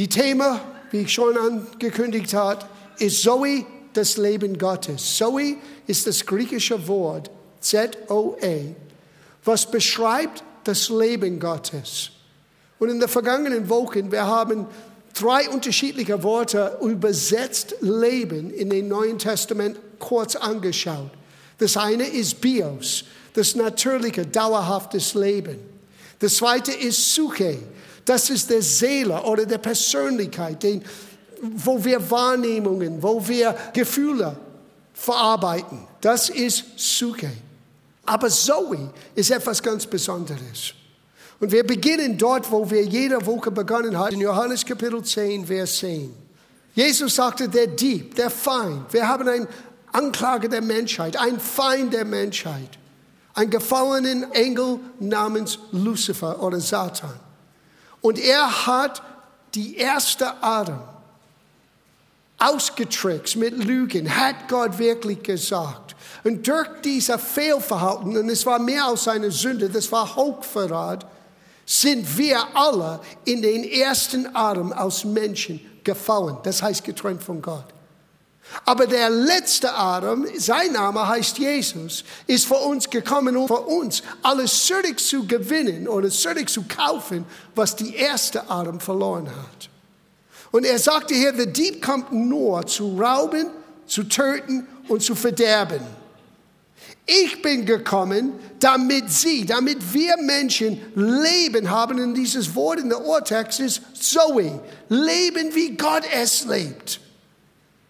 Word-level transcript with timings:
Die 0.00 0.08
Thema, 0.08 0.58
wie 0.92 1.02
ich 1.02 1.12
schon 1.12 1.36
angekündigt 1.36 2.32
habe, 2.32 2.64
ist 2.98 3.22
Zoe, 3.22 3.66
das 3.92 4.16
Leben 4.16 4.56
Gottes. 4.56 5.18
Zoe 5.18 5.56
ist 5.86 6.06
das 6.06 6.24
griechische 6.24 6.88
Wort 6.88 7.30
Z-O-E, 7.60 8.74
was 9.44 9.70
beschreibt 9.70 10.42
das 10.64 10.88
Leben 10.88 11.38
Gottes. 11.38 12.12
Und 12.78 12.88
in 12.88 12.98
den 12.98 13.10
vergangenen 13.10 13.68
Wochen, 13.68 14.10
wir 14.10 14.26
haben 14.26 14.66
drei 15.12 15.50
unterschiedliche 15.50 16.22
Worte 16.22 16.78
übersetzt 16.80 17.74
Leben 17.82 18.48
in 18.48 18.70
dem 18.70 18.88
Neuen 18.88 19.18
Testament 19.18 19.78
kurz 19.98 20.34
angeschaut. 20.34 21.10
Das 21.58 21.76
eine 21.76 22.04
ist 22.04 22.40
Bios, 22.40 23.04
das 23.34 23.54
natürliche, 23.54 24.24
dauerhaftes 24.24 25.12
Leben. 25.12 25.58
Das 26.20 26.36
zweite 26.36 26.72
ist 26.72 27.14
Suche, 27.14 27.58
das 28.04 28.30
ist 28.30 28.50
der 28.50 28.62
Seele 28.62 29.22
oder 29.22 29.46
der 29.46 29.58
Persönlichkeit, 29.58 30.62
den, 30.62 30.82
wo 31.40 31.82
wir 31.84 32.10
Wahrnehmungen, 32.10 33.02
wo 33.02 33.26
wir 33.26 33.54
Gefühle 33.72 34.36
verarbeiten. 34.92 35.86
Das 36.00 36.28
ist 36.28 36.64
Suche. 36.76 37.30
Aber 38.06 38.28
Zoe 38.28 38.90
ist 39.14 39.30
etwas 39.30 39.62
ganz 39.62 39.86
Besonderes. 39.86 40.74
Und 41.38 41.52
wir 41.52 41.64
beginnen 41.64 42.18
dort, 42.18 42.50
wo 42.50 42.70
wir 42.70 42.84
jede 42.84 43.24
Woche 43.24 43.50
begonnen 43.50 43.96
haben, 43.96 44.14
in 44.14 44.20
Johannes 44.20 44.64
Kapitel 44.64 45.02
10, 45.02 45.46
Vers 45.46 45.78
10. 45.78 46.12
Jesus 46.74 47.14
sagte, 47.14 47.48
der 47.48 47.68
Dieb, 47.68 48.14
der 48.14 48.30
Feind, 48.30 48.92
wir 48.92 49.08
haben 49.08 49.26
einen 49.26 49.48
Anklage 49.92 50.48
der 50.48 50.60
Menschheit, 50.60 51.16
ein 51.16 51.40
Feind 51.40 51.92
der 51.92 52.04
Menschheit, 52.04 52.78
einen 53.34 53.50
gefallenen 53.50 54.30
Engel 54.32 54.80
namens 54.98 55.58
Lucifer 55.72 56.42
oder 56.42 56.60
Satan. 56.60 57.18
Und 58.00 58.18
er 58.18 58.66
hat 58.66 59.02
die 59.54 59.76
erste 59.76 60.42
Adam 60.42 60.80
ausgetrickst 62.38 63.36
mit 63.36 63.62
Lügen, 63.62 64.16
hat 64.16 64.48
Gott 64.48 64.78
wirklich 64.78 65.22
gesagt. 65.22 65.94
Und 66.24 66.46
durch 66.46 66.68
dieser 66.82 67.18
Fehlverhalten, 67.18 68.16
und 68.16 68.28
es 68.28 68.46
war 68.46 68.58
mehr 68.58 68.86
als 68.86 69.06
eine 69.08 69.30
Sünde, 69.30 69.68
das 69.68 69.90
war 69.92 70.16
Hochverrat, 70.16 71.06
sind 71.66 72.18
wir 72.18 72.38
alle 72.54 73.00
in 73.24 73.42
den 73.42 73.64
ersten 73.64 74.34
Adam 74.34 74.72
als 74.72 75.04
Menschen 75.04 75.60
gefallen. 75.84 76.38
Das 76.42 76.62
heißt 76.62 76.82
getrennt 76.82 77.22
von 77.22 77.40
Gott. 77.40 77.66
Aber 78.64 78.86
der 78.86 79.10
letzte 79.10 79.72
Adam, 79.72 80.26
sein 80.36 80.72
Name 80.72 81.06
heißt 81.06 81.38
Jesus, 81.38 82.04
ist 82.26 82.46
für 82.46 82.56
uns 82.56 82.90
gekommen, 82.90 83.36
um 83.36 83.46
für 83.46 83.60
uns 83.60 84.02
alles 84.22 84.66
zurück 84.66 84.98
zu 84.98 85.26
gewinnen 85.26 85.88
oder 85.88 86.10
zurück 86.10 86.48
zu 86.48 86.64
kaufen, 86.64 87.24
was 87.54 87.76
die 87.76 87.94
erste 87.94 88.50
Adam 88.50 88.80
verloren 88.80 89.28
hat. 89.28 89.68
Und 90.50 90.64
er 90.64 90.78
sagte 90.78 91.14
hier, 91.14 91.32
der 91.32 91.46
Dieb 91.46 91.80
kommt 91.84 92.12
nur 92.12 92.66
zu 92.66 92.98
rauben, 92.98 93.46
zu 93.86 94.04
töten 94.04 94.66
und 94.88 95.02
zu 95.02 95.14
verderben. 95.14 95.80
Ich 97.06 97.42
bin 97.42 97.66
gekommen, 97.66 98.32
damit 98.60 99.10
sie, 99.10 99.44
damit 99.44 99.92
wir 99.92 100.16
Menschen 100.18 100.80
Leben 100.94 101.68
haben. 101.70 102.00
Und 102.00 102.14
dieses 102.14 102.54
Wort 102.54 102.78
in 102.78 102.88
der 102.88 103.04
Urtext 103.04 103.58
ist 103.60 103.82
Zoe. 103.94 104.60
Leben, 104.88 105.54
wie 105.54 105.76
Gott 105.76 106.04
es 106.14 106.44
lebt. 106.44 107.00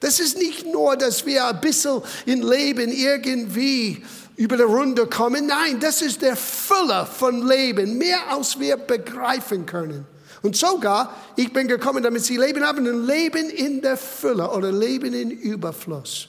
Das 0.01 0.19
ist 0.19 0.39
nicht 0.39 0.67
nur, 0.67 0.97
dass 0.97 1.27
wir 1.27 1.47
ein 1.47 1.61
bisschen 1.61 2.01
in 2.25 2.43
Leben 2.43 2.91
irgendwie 2.91 4.03
über 4.37 4.57
die 4.57 4.63
Runde 4.63 5.07
kommen. 5.07 5.47
Nein, 5.47 5.79
das 5.79 6.01
ist 6.01 6.23
der 6.23 6.37
Fülle 6.37 7.07
von 7.07 7.47
Leben, 7.47 7.99
mehr 7.99 8.31
als 8.31 8.59
wir 8.59 8.79
begreifen 8.79 9.67
können. 9.67 10.07
Und 10.43 10.57
sogar, 10.57 11.15
ich 11.37 11.53
bin 11.53 11.69
gekommen, 11.69 12.03
damit 12.03 12.25
sie 12.25 12.39
Leben 12.39 12.65
haben, 12.65 12.87
ein 12.87 13.07
Leben 13.07 13.51
in 13.51 13.83
der 13.83 13.99
Fülle 13.99 14.51
oder 14.51 14.73
Leben 14.73 15.13
in 15.13 15.31
Überfluss. 15.31 16.29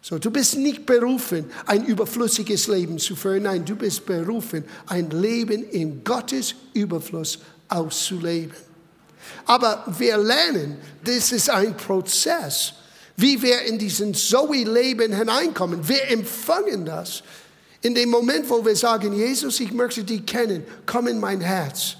So, 0.00 0.18
du 0.18 0.30
bist 0.30 0.56
nicht 0.56 0.86
berufen, 0.86 1.50
ein 1.66 1.84
überflüssiges 1.84 2.66
Leben 2.68 2.98
zu 2.98 3.16
führen. 3.16 3.44
Nein, 3.44 3.64
du 3.64 3.76
bist 3.76 4.06
berufen, 4.06 4.64
ein 4.86 5.10
Leben 5.10 5.62
in 5.70 6.04
Gottes 6.04 6.54
Überfluss 6.72 7.38
auszuleben. 7.68 8.54
Aber 9.46 9.84
wir 9.98 10.16
lernen, 10.18 10.78
das 11.04 11.32
ist 11.32 11.50
ein 11.50 11.76
Prozess, 11.76 12.74
wie 13.16 13.40
wir 13.40 13.62
in 13.62 13.78
diesen 13.78 14.14
Zoe-Leben 14.14 15.12
hineinkommen. 15.12 15.86
Wir 15.88 16.10
empfangen 16.10 16.84
das 16.84 17.22
in 17.82 17.94
dem 17.94 18.08
Moment, 18.08 18.48
wo 18.48 18.64
wir 18.64 18.74
sagen, 18.74 19.12
Jesus, 19.12 19.60
ich 19.60 19.70
möchte 19.70 20.04
dich 20.04 20.24
kennen, 20.24 20.64
komm 20.86 21.06
in 21.06 21.20
mein 21.20 21.42
Herz. 21.42 21.96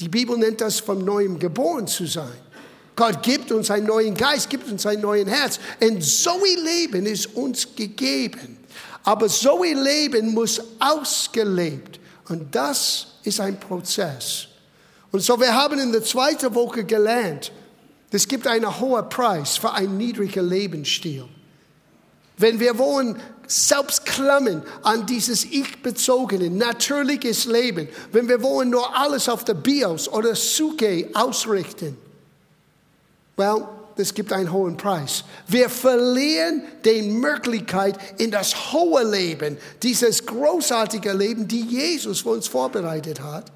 Die 0.00 0.08
Bibel 0.08 0.36
nennt 0.36 0.60
das 0.60 0.80
vom 0.80 1.04
Neuem 1.04 1.38
geboren 1.38 1.86
zu 1.86 2.06
sein. 2.06 2.32
Gott 2.96 3.22
gibt 3.22 3.52
uns 3.52 3.70
einen 3.70 3.86
neuen 3.86 4.16
Geist, 4.16 4.50
gibt 4.50 4.68
uns 4.68 4.84
ein 4.84 5.00
neues 5.00 5.28
Herz. 5.28 5.60
Und 5.80 6.02
Zoe-Leben 6.02 7.06
ist 7.06 7.26
uns 7.36 7.68
gegeben. 7.76 8.58
Aber 9.04 9.28
Zoe-Leben 9.28 10.34
muss 10.34 10.60
ausgelebt. 10.80 12.00
Und 12.28 12.52
das 12.52 13.06
ist 13.22 13.38
ein 13.38 13.60
Prozess. 13.60 14.48
Und 15.10 15.20
so, 15.20 15.40
wir 15.40 15.54
haben 15.54 15.78
in 15.78 15.92
der 15.92 16.04
zweiten 16.04 16.54
Woche 16.54 16.84
gelernt, 16.84 17.52
es 18.10 18.26
gibt 18.26 18.46
einen 18.46 18.80
hohen 18.80 19.08
Preis 19.08 19.56
für 19.56 19.72
einen 19.72 19.96
niedrigen 19.96 20.48
Lebensstil. 20.48 21.24
Wenn 22.36 22.60
wir 22.60 22.78
wollen 22.78 23.20
selbst 23.46 24.04
klammen 24.06 24.62
an 24.82 25.06
dieses 25.06 25.44
ich-bezogene, 25.44 26.50
natürliches 26.50 27.46
Leben, 27.46 27.88
wenn 28.12 28.28
wir 28.28 28.42
wollen 28.42 28.70
nur 28.70 28.96
alles 28.96 29.28
auf 29.28 29.44
der 29.44 29.54
Bios 29.54 30.08
oder 30.08 30.34
Suke 30.34 31.08
ausrichten, 31.14 31.96
well, 33.36 33.66
es 33.96 34.14
gibt 34.14 34.32
einen 34.32 34.52
hohen 34.52 34.76
Preis. 34.76 35.24
Wir 35.48 35.68
verlieren 35.68 36.62
die 36.84 37.02
Möglichkeit 37.02 37.98
in 38.18 38.30
das 38.30 38.72
hohe 38.72 39.02
Leben, 39.02 39.58
dieses 39.82 40.24
großartige 40.24 41.12
Leben, 41.12 41.48
die 41.48 41.62
Jesus 41.62 42.20
für 42.20 42.30
uns 42.30 42.46
vorbereitet 42.46 43.20
hat. 43.20 43.50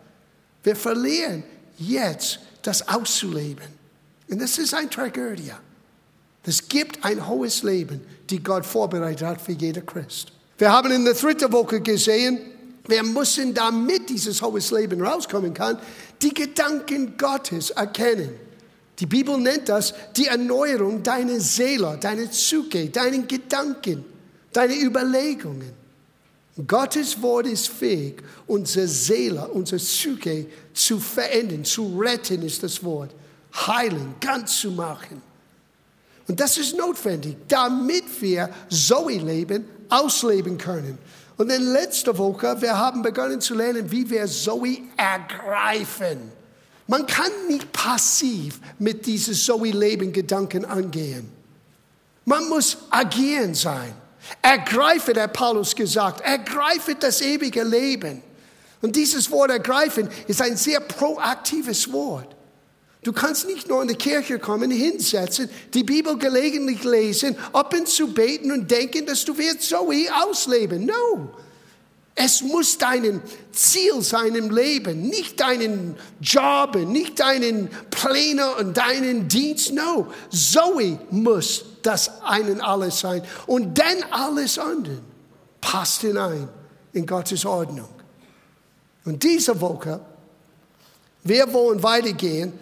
Wir 0.63 0.77
verlieren 0.77 1.43
jetzt 1.79 2.39
das 2.63 2.87
auszuleben. 2.89 3.65
Und 4.29 4.41
das 4.41 4.59
ist 4.59 4.75
eine 4.75 4.89
Tragödie. 4.89 5.53
Es 6.45 6.69
gibt 6.69 7.05
ein 7.05 7.27
hohes 7.29 7.63
Leben, 7.63 8.01
die 8.31 8.43
Gott 8.43 8.65
vorbereitet 8.65 9.27
hat 9.27 9.41
für 9.41 9.53
jeder 9.53 9.83
Christ. 9.83 10.33
Wir 10.59 10.73
haben 10.73 10.91
in 10.91 11.05
der 11.05 11.15
dritten 11.15 11.53
Woche 11.53 11.81
gesehen, 11.81 12.39
wir 12.87 13.03
müssen, 13.03 13.55
damit 13.55 14.09
dieses 14.09 14.43
hohes 14.43 14.71
Leben 14.71 15.01
rauskommen 15.03 15.55
kann, 15.55 15.79
die 16.21 16.35
Gedanken 16.35 17.17
Gottes 17.17 17.71
erkennen. 17.71 18.31
Die 18.99 19.07
Bibel 19.07 19.39
nennt 19.39 19.69
das 19.69 19.95
die 20.17 20.27
Erneuerung 20.27 21.03
deiner 21.03 21.41
Seele, 21.41 21.97
deiner 22.01 22.27
Psyche, 22.27 22.89
deinen 22.91 23.27
Gedanken, 23.27 24.05
deine 24.53 24.81
Überlegungen. 24.81 25.82
Gottes 26.67 27.21
Wort 27.23 27.47
ist 27.47 27.69
fähig, 27.69 28.23
unsere 28.47 28.87
Seele, 28.87 29.49
unsere 29.49 29.79
Psyche 29.79 30.47
zu 30.75 30.99
verändern, 30.99 31.65
zu 31.65 31.99
retten 31.99 32.43
ist 32.43 32.63
das 32.63 32.85
Wort, 32.85 33.11
heilen, 33.67 34.15
ganz 34.21 34.59
zu 34.61 34.71
machen. 34.71 35.23
Und 36.29 36.39
das 36.39 36.59
ist 36.59 36.77
notwendig, 36.77 37.37
damit 37.49 38.05
wir 38.21 38.51
Zoe 38.69 39.19
leben, 39.19 39.65
ausleben 39.89 40.59
können. 40.59 40.99
Und 41.39 41.51
in 41.51 41.73
letzter 41.73 42.17
Woche, 42.19 42.61
wir 42.61 42.79
haben 42.79 43.03
begonnen 43.03 43.41
zu 43.41 43.55
lernen, 43.55 43.91
wie 43.91 44.09
wir 44.09 44.27
Zoe 44.27 44.79
ergreifen. 44.97 46.31
Man 46.87 47.07
kann 47.07 47.31
nicht 47.49 47.73
passiv 47.73 48.61
mit 48.79 49.07
diesem 49.07 49.35
Zoe-Leben-Gedanken 49.35 50.65
angehen. 50.65 51.31
Man 52.25 52.49
muss 52.49 52.77
agieren 52.91 53.55
sein. 53.55 53.95
Ergreife, 54.41 55.13
der 55.13 55.29
Paulus 55.29 55.75
gesagt, 55.75 56.21
ergreife 56.21 56.95
das 56.95 57.21
ewige 57.21 57.63
Leben. 57.63 58.23
Und 58.81 58.97
dieses 58.97 59.31
Wort 59.31 59.51
ergreifen 59.51 60.09
ist 60.27 60.43
ein 60.43 60.57
sehr 60.57 60.81
proaktives 60.81 61.93
Wort. 61.93 62.35
Du 63.05 63.13
kannst 63.13 63.47
nicht 63.47 63.69
nur 63.69 63.83
in 63.83 63.89
die 63.89 63.97
Kirche 63.97 64.39
kommen, 64.39 64.71
hinsetzen, 64.71 65.51
die 65.75 65.83
Bibel 65.83 66.17
gelegentlich 66.19 66.85
lesen, 66.85 67.37
ab 67.53 67.75
und 67.75 67.89
zu 67.89 68.13
beten 68.13 68.53
und 68.53 68.71
denken, 68.71 69.07
dass 69.07 69.25
du 69.25 69.37
wirst 69.37 69.63
so 69.63 69.91
ausleben. 70.25 70.87
No. 70.87 71.31
Es 72.15 72.43
muss 72.43 72.79
dein 72.79 73.23
Ziel 73.51 74.03
sein 74.03 74.35
im 74.35 74.51
Leben, 74.51 75.09
nicht 75.09 75.41
deinen 75.41 75.97
Job, 76.21 76.77
nicht 76.77 77.19
deinen 77.19 77.71
Pläne 77.91 78.55
und 78.57 78.77
deinen 78.77 79.27
Dienst. 79.27 79.73
No. 79.73 80.13
Zoe 80.31 80.99
muss 81.11 81.65
das 81.87 82.23
einen 82.23 82.61
alles 82.61 83.01
sein. 83.01 83.23
Und 83.47 83.79
dann 83.79 84.03
alles 84.11 84.59
andere 84.59 84.99
passt 85.61 86.03
hinein 86.03 86.49
in 86.93 87.07
Gottes 87.07 87.45
Ordnung. 87.45 87.89
Und 89.05 89.23
diese 89.23 89.61
Woche, 89.61 90.01
wir 91.25 91.53
wollen 91.53 91.83
weitergehen. 91.83 92.53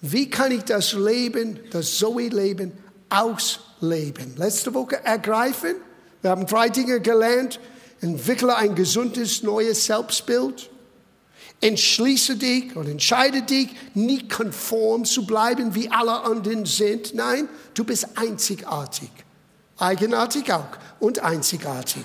Wie 0.00 0.28
kann 0.28 0.50
ich 0.52 0.64
das 0.64 0.92
Leben, 0.92 1.60
das 1.70 1.96
Zoe-Leben 1.98 2.72
ausleben? 3.08 4.34
Letzte 4.36 4.74
Woche 4.74 5.04
ergreifen. 5.04 5.76
Wir 6.22 6.30
haben 6.30 6.46
drei 6.46 6.68
Dinge 6.68 7.00
gelernt. 7.00 7.60
Entwickle 8.00 8.56
ein 8.56 8.74
gesundes 8.74 9.42
neues 9.42 9.86
Selbstbild. 9.86 10.70
Entschließe 11.62 12.36
dich 12.36 12.76
und 12.76 12.88
entscheide 12.88 13.42
dich, 13.42 13.70
nicht 13.94 14.28
konform 14.28 15.04
zu 15.04 15.24
bleiben, 15.24 15.74
wie 15.74 15.88
alle 15.90 16.22
anderen 16.24 16.66
sind. 16.66 17.14
Nein, 17.14 17.48
du 17.72 17.84
bist 17.84 18.06
einzigartig. 18.16 19.10
Eigenartig 19.78 20.52
auch 20.52 20.66
und 21.00 21.20
einzigartig. 21.20 22.04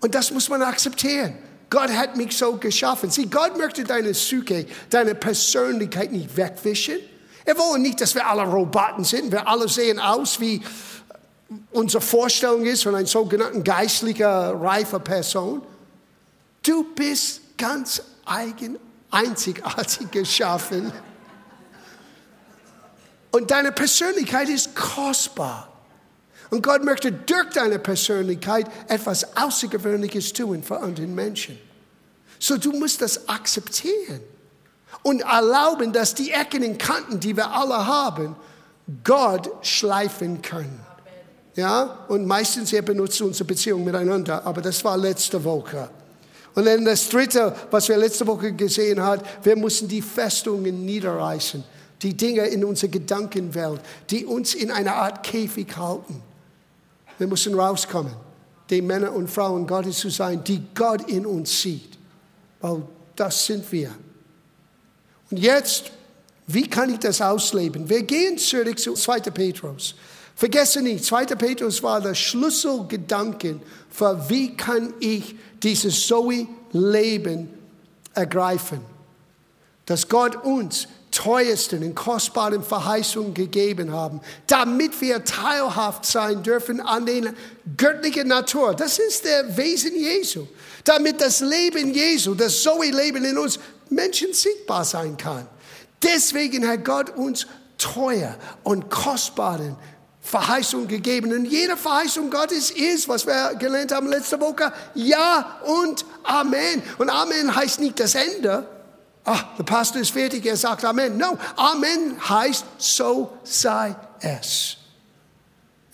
Und 0.00 0.14
das 0.14 0.30
muss 0.30 0.48
man 0.48 0.60
akzeptieren. 0.62 1.34
Gott 1.70 1.90
hat 1.90 2.16
mich 2.16 2.36
so 2.36 2.56
geschaffen. 2.56 3.10
Sieh, 3.10 3.26
Gott 3.26 3.56
möchte 3.56 3.84
deine 3.84 4.10
Psyche, 4.10 4.66
deine 4.90 5.14
Persönlichkeit 5.14 6.12
nicht 6.12 6.36
wegwischen. 6.36 6.98
Er 7.44 7.56
will 7.56 7.78
nicht, 7.78 8.00
dass 8.00 8.14
wir 8.14 8.26
alle 8.26 8.42
Roboter 8.42 9.04
sind. 9.04 9.30
Wir 9.30 9.46
alle 9.46 9.68
sehen 9.68 9.98
aus, 9.98 10.40
wie 10.40 10.62
unsere 11.70 12.00
Vorstellung 12.00 12.64
ist 12.64 12.82
von 12.82 12.94
einer 12.94 13.06
sogenannten 13.06 13.62
geistlicher, 13.62 14.54
reifer 14.60 14.98
Person. 14.98 15.62
Du 16.62 16.84
bist 16.94 17.42
ganz 17.58 18.02
eigen, 18.24 18.78
einzigartig 19.10 20.10
geschaffen. 20.10 20.92
Und 23.30 23.50
deine 23.50 23.72
Persönlichkeit 23.72 24.48
ist 24.48 24.74
kostbar. 24.74 25.68
Und 26.50 26.62
Gott 26.62 26.82
möchte 26.82 27.12
durch 27.12 27.50
deine 27.50 27.78
Persönlichkeit 27.78 28.66
etwas 28.88 29.36
Außergewöhnliches 29.36 30.32
tun 30.32 30.62
für 30.62 30.80
andere 30.80 31.06
Menschen. 31.06 31.58
So, 32.38 32.56
du 32.56 32.72
musst 32.72 33.02
das 33.02 33.28
akzeptieren 33.28 34.20
und 35.02 35.20
erlauben, 35.20 35.92
dass 35.92 36.14
die 36.14 36.30
Ecken 36.30 36.64
und 36.64 36.78
Kanten, 36.78 37.20
die 37.20 37.36
wir 37.36 37.50
alle 37.50 37.86
haben, 37.86 38.36
Gott 39.04 39.50
schleifen 39.66 40.40
können. 40.40 40.80
Ja, 41.54 42.04
und 42.08 42.26
meistens 42.26 42.72
er 42.72 42.82
benutzt 42.82 43.20
unsere 43.20 43.44
Beziehung 43.44 43.84
miteinander, 43.84 44.46
aber 44.46 44.62
das 44.62 44.82
war 44.84 44.96
letzte 44.96 45.42
Woche. 45.42 45.90
Und 46.58 46.64
dann 46.64 46.84
das 46.84 47.08
dritte, 47.08 47.54
was 47.70 47.88
wir 47.88 47.96
letzte 47.96 48.26
Woche 48.26 48.52
gesehen 48.52 49.00
haben, 49.00 49.22
wir 49.44 49.54
müssen 49.54 49.86
die 49.86 50.02
Festungen 50.02 50.84
niederreißen. 50.84 51.62
Die 52.02 52.16
Dinge 52.16 52.48
in 52.48 52.64
unserer 52.64 52.90
Gedankenwelt, 52.90 53.80
die 54.10 54.26
uns 54.26 54.54
in 54.54 54.72
einer 54.72 54.96
Art 54.96 55.22
Käfig 55.22 55.76
halten. 55.76 56.20
Wir 57.16 57.28
müssen 57.28 57.54
rauskommen, 57.54 58.12
die 58.70 58.82
Männer 58.82 59.12
und 59.12 59.30
Frauen 59.30 59.68
Gottes 59.68 59.98
zu 59.98 60.10
sein, 60.10 60.42
die 60.42 60.60
Gott 60.74 61.08
in 61.08 61.26
uns 61.26 61.62
sieht. 61.62 61.96
Weil 62.60 62.82
das 63.14 63.46
sind 63.46 63.70
wir. 63.70 63.92
Und 65.30 65.36
jetzt, 65.36 65.92
wie 66.48 66.68
kann 66.68 66.92
ich 66.92 66.98
das 66.98 67.20
ausleben? 67.20 67.88
Wir 67.88 68.02
gehen 68.02 68.36
zurück 68.36 68.80
zu 68.80 68.94
2. 68.94 69.20
Petrus. 69.20 69.94
Vergesse 70.38 70.82
nicht, 70.82 71.04
2. 71.04 71.26
Petrus 71.34 71.82
war 71.82 72.00
der 72.00 72.14
Schlüsselgedanken 72.14 73.60
für 73.90 74.28
wie 74.28 74.56
kann 74.56 74.94
ich 75.00 75.34
dieses 75.64 76.06
Zoe-Leben 76.06 77.48
ergreifen. 78.14 78.80
Dass 79.86 80.08
Gott 80.08 80.36
uns 80.44 80.86
teuersten 81.10 81.82
und 81.82 81.96
kostbaren 81.96 82.62
Verheißungen 82.62 83.34
gegeben 83.34 83.90
haben, 83.90 84.20
damit 84.46 85.00
wir 85.00 85.24
teilhaft 85.24 86.06
sein 86.06 86.40
dürfen 86.44 86.80
an 86.82 87.06
der 87.06 87.34
göttlichen 87.76 88.28
Natur. 88.28 88.74
Das 88.74 89.00
ist 89.00 89.24
der 89.24 89.56
Wesen 89.56 89.96
Jesu. 89.96 90.46
Damit 90.84 91.20
das 91.20 91.40
Leben 91.40 91.92
Jesu, 91.92 92.36
das 92.36 92.62
Zoe-Leben 92.62 93.24
in 93.24 93.38
uns 93.38 93.58
Menschen 93.90 94.32
sichtbar 94.32 94.84
sein 94.84 95.16
kann. 95.16 95.48
Deswegen 96.00 96.68
hat 96.68 96.84
Gott 96.84 97.10
uns 97.16 97.48
teuer 97.76 98.36
und 98.62 98.88
kostbaren 98.88 99.74
Verheißungen 100.28 100.88
gegeben. 100.88 101.32
Und 101.32 101.46
jede 101.46 101.76
Verheißung 101.76 102.30
Gottes 102.30 102.70
ist, 102.70 103.08
was 103.08 103.26
wir 103.26 103.54
gelernt 103.54 103.92
haben 103.92 104.08
letzte 104.08 104.38
Woche, 104.40 104.72
Ja 104.94 105.58
und 105.64 106.04
Amen. 106.22 106.82
Und 106.98 107.08
Amen 107.08 107.54
heißt 107.54 107.80
nicht 107.80 107.98
das 107.98 108.14
Ende, 108.14 108.66
ah, 109.24 109.40
der 109.56 109.64
Pastor 109.64 110.02
ist 110.02 110.10
fertig, 110.10 110.44
er 110.44 110.56
sagt 110.56 110.84
Amen. 110.84 111.16
No, 111.16 111.38
Amen 111.56 112.16
heißt, 112.28 112.64
so 112.76 113.38
sei 113.42 113.96
es. 114.20 114.76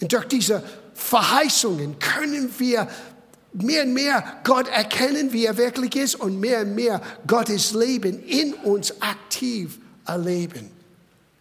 Und 0.01 0.13
durch 0.13 0.27
diese 0.27 0.63
Verheißungen 0.95 1.99
können 2.01 2.53
wir 2.59 2.89
mehr 3.53 3.85
und 3.85 3.95
mehr 3.95 4.41
Gott 4.43 4.67
erkennen, 4.67 5.33
wie 5.33 5.47
er 5.47 5.57
wirklich 5.57 5.95
ist 5.95 6.17
und 6.17 6.41
mehr 6.41 6.63
und 6.63 6.75
mehr 6.75 7.01
Gottes 7.29 7.73
Leben 7.73 8.21
in 8.25 8.53
uns 8.55 9.01
aktiv 9.01 9.79
erleben. 10.05 10.73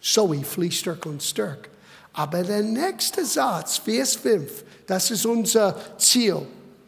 So 0.00 0.32
fließt 0.32 0.76
stärker 0.76 1.08
und 1.08 1.20
stärker. 1.20 1.73
Aber 2.14 2.42
der 2.42 2.62
nächste 2.62 3.24
Satz, 3.26 3.78
Vers 3.78 4.14
5, 4.14 4.64
das 4.86 5.10
ist 5.10 5.26
unser 5.26 5.76
Ziel. 5.98 6.46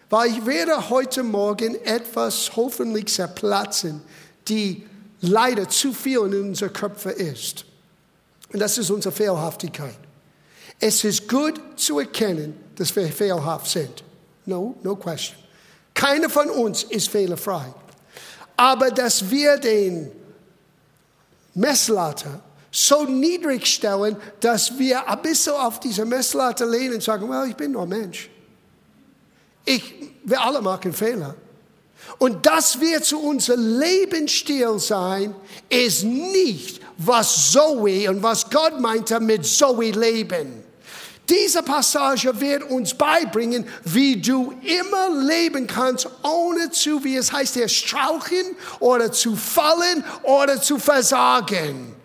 Weil 0.08 0.31
ich 0.31 0.46
werde 0.46 0.88
heute 0.88 1.25
Morgen 1.25 1.75
etwas 1.84 2.52
hoffentlich 2.55 3.08
zerplatzen, 3.08 4.02
die 4.46 4.87
leider 5.20 5.69
zu 5.69 5.93
viel 5.93 6.20
in 6.32 6.49
unseren 6.49 6.73
Köpfen 6.73 7.12
ist. 7.12 7.64
Und 8.52 8.61
das 8.61 8.78
ist 8.78 8.88
unsere 8.90 9.12
Fehlhaftigkeit. 9.12 9.99
Es 10.78 11.02
ist 11.02 11.28
gut 11.28 11.61
zu 11.75 11.99
erkennen, 11.99 12.55
dass 12.76 12.94
wir 12.94 13.08
fehlhaft 13.08 13.69
sind. 13.69 14.05
No, 14.44 14.76
no 14.84 14.94
question. 14.94 15.37
Keiner 15.93 16.31
von 16.31 16.50
uns 16.50 16.84
ist 16.84 17.08
fehlerfrei. 17.08 17.64
Aber 18.56 18.90
dass 18.90 19.28
wir 19.28 19.56
den 19.56 20.12
Messlatte 21.55 22.40
so 22.76 23.05
niedrig 23.05 23.67
stellen, 23.67 24.17
dass 24.40 24.78
wir 24.78 25.08
ein 25.08 25.23
bisschen 25.23 25.55
auf 25.55 25.81
diese 25.81 26.05
Messlatte 26.05 26.67
lehnen 26.67 26.96
und 26.96 27.02
sagen, 27.02 27.26
well, 27.26 27.49
ich 27.49 27.56
bin 27.56 27.73
nur 27.73 27.87
Mensch. 27.87 28.28
Ich, 29.64 29.94
wir 30.25 30.43
alle 30.43 30.61
machen 30.61 30.93
Fehler. 30.93 31.34
Und 32.19 32.44
das 32.44 32.78
wird 32.78 33.06
zu 33.06 33.19
unserem 33.19 33.78
Lebensstil 33.81 34.78
sein, 34.78 35.34
ist 35.70 36.05
nicht, 36.05 36.82
was 36.99 37.50
Zoe 37.52 38.11
und 38.11 38.23
was 38.23 38.50
Gott 38.50 38.78
meinte 38.78 39.20
mit 39.20 39.46
Zoe 39.46 39.93
leben. 39.93 40.62
Diese 41.31 41.62
Passage 41.62 42.38
wird 42.38 42.70
uns 42.70 42.93
beibringen, 42.93 43.67
wie 43.84 44.20
du 44.20 44.52
immer 44.62 45.08
leben 45.26 45.67
kannst, 45.67 46.08
ohne 46.23 46.70
zu, 46.70 47.02
wie 47.02 47.17
es 47.17 47.32
heißt, 47.32 47.55
hier 47.55 47.69
strauchen 47.69 48.55
oder 48.81 49.11
zu 49.11 49.34
fallen 49.34 50.05
oder 50.23 50.61
zu 50.61 50.78
versagen. 50.78 51.96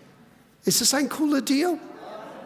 Ist 0.63 0.81
das 0.81 0.93
ein 0.93 1.09
cooler 1.09 1.41
Deal? 1.41 1.77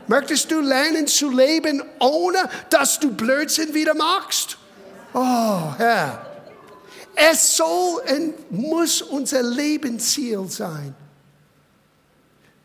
Möchtest 0.08 0.52
du 0.52 0.62
lernen 0.62 1.08
zu 1.08 1.30
leben, 1.32 1.82
ohne 2.00 2.50
dass 2.70 3.00
du 3.00 3.12
Blödsinn 3.12 3.74
wieder 3.74 3.96
machst? 3.96 4.58
Oh, 5.14 5.74
Herr. 5.78 6.26
Es 7.16 7.56
soll 7.56 8.02
und 8.14 8.52
muss 8.52 9.02
unser 9.02 9.42
Lebensziel 9.42 10.48
sein. 10.50 10.94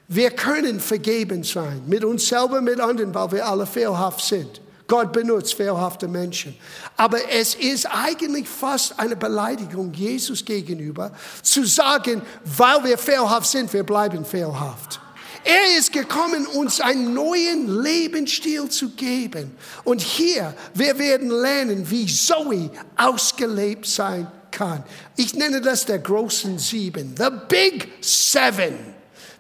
Wir 0.08 0.32
können 0.32 0.81
vergeben 0.81 1.44
sein, 1.44 1.83
mit 1.87 2.04
uns 2.04 2.26
selber, 2.26 2.61
mit 2.61 2.80
anderen, 2.80 3.14
weil 3.14 3.30
wir 3.30 3.47
alle 3.47 3.64
fehlhaft 3.64 4.25
sind. 4.25 4.61
Gott 4.88 5.12
benutzt 5.12 5.54
fehlhafte 5.54 6.09
Menschen. 6.09 6.57
Aber 6.97 7.19
es 7.30 7.54
ist 7.54 7.87
eigentlich 7.87 8.49
fast 8.49 8.99
eine 8.99 9.14
Beleidigung 9.14 9.92
Jesus 9.92 10.45
gegenüber, 10.45 11.12
zu 11.42 11.64
sagen, 11.64 12.23
weil 12.45 12.83
wir 12.83 12.99
fehlhaft 12.99 13.49
sind, 13.49 13.73
wir 13.73 13.85
bleiben 13.85 14.25
fehlhaft. 14.25 15.00
Er 15.44 15.78
ist 15.78 15.92
gekommen, 15.92 16.47
uns 16.47 16.80
einen 16.80 17.14
neuen 17.14 17.82
Lebensstil 17.82 18.68
zu 18.68 18.90
geben. 18.90 19.56
Und 19.85 20.00
hier, 20.00 20.54
wir 20.75 20.99
werden 20.99 21.30
lernen, 21.30 21.90
wie 21.90 22.06
Zoe 22.06 22.70
ausgelebt 22.97 23.87
sein 23.87 24.30
kann. 24.50 24.85
Ich 25.16 25.35
nenne 25.35 25.61
das 25.61 25.87
der 25.87 25.99
großen 25.99 26.59
Sieben, 26.59 27.14
the 27.16 27.30
Big 27.49 27.88
Seven. 28.00 28.75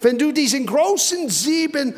Wenn 0.00 0.18
du 0.18 0.32
diesen 0.32 0.66
großen 0.66 1.28
sieben 1.28 1.94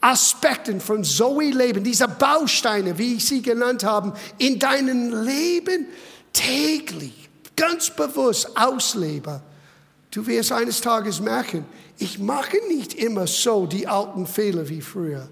Aspekten 0.00 0.80
von 0.80 1.02
Zoe 1.04 1.50
Leben, 1.50 1.82
diese 1.82 2.08
Bausteine, 2.08 2.96
wie 2.98 3.14
ich 3.14 3.24
sie 3.24 3.42
genannt 3.42 3.84
habe, 3.84 4.14
in 4.38 4.58
deinem 4.58 5.24
Leben 5.24 5.86
täglich, 6.32 7.28
ganz 7.56 7.90
bewusst 7.90 8.56
auslebe, 8.56 9.42
du 10.10 10.26
wirst 10.26 10.52
eines 10.52 10.80
Tages 10.80 11.20
merken, 11.20 11.64
ich 12.02 12.18
mache 12.18 12.56
nicht 12.66 12.94
immer 12.94 13.28
so 13.28 13.64
die 13.64 13.86
alten 13.86 14.26
Fehler 14.26 14.68
wie 14.68 14.80
früher. 14.80 15.28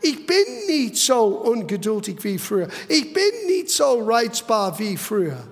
Ich 0.00 0.24
bin 0.24 0.44
nicht 0.68 0.96
so 0.96 1.24
ungeduldig 1.24 2.22
wie 2.22 2.38
früher. 2.38 2.68
Ich 2.88 3.12
bin 3.12 3.32
nicht 3.48 3.70
so 3.70 4.00
reizbar 4.04 4.78
wie 4.78 4.96
früher. 4.96 5.42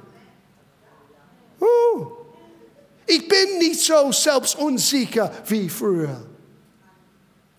Uh, 1.60 2.06
ich 3.06 3.26
bin 3.26 3.58
nicht 3.58 3.80
so 3.80 4.12
selbstunsicher 4.12 5.32
wie 5.46 5.68
früher. 5.68 6.22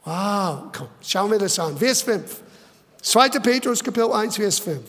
Wow, 0.05 0.72
komm, 0.72 0.88
schauen 1.01 1.31
wir 1.31 1.39
das 1.39 1.60
an. 1.60 1.77
Vers 1.77 2.03
5. 2.03 2.24
2. 3.01 3.29
Petrus 3.39 3.83
Kapitel 3.83 4.13
1, 4.13 4.38
Vers 4.38 4.60
5. 4.60 4.79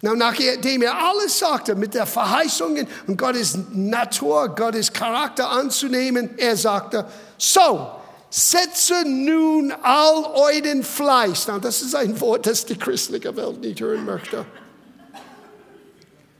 Na, 0.00 0.14
nachdem 0.14 0.82
er 0.82 0.96
alles 0.96 1.38
sagte 1.38 1.74
mit 1.74 1.94
der 1.94 2.06
Verheißungen 2.06 2.86
und 3.08 3.16
Gottes 3.16 3.58
Natur, 3.72 4.48
Gottes 4.54 4.92
Charakter 4.92 5.50
anzunehmen, 5.50 6.38
er 6.38 6.56
sagte, 6.56 7.04
so, 7.36 7.90
setze 8.30 9.02
nun 9.04 9.72
all 9.82 10.24
euren 10.34 10.84
Fleiß. 10.84 11.48
Na, 11.48 11.58
das 11.58 11.82
ist 11.82 11.96
ein 11.96 12.20
Wort, 12.20 12.46
das 12.46 12.64
die 12.64 12.76
christliche 12.76 13.34
Welt 13.34 13.60
nicht 13.60 13.80
hören 13.80 14.04
möchte. 14.04 14.44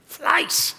Fleiß. 0.07 0.75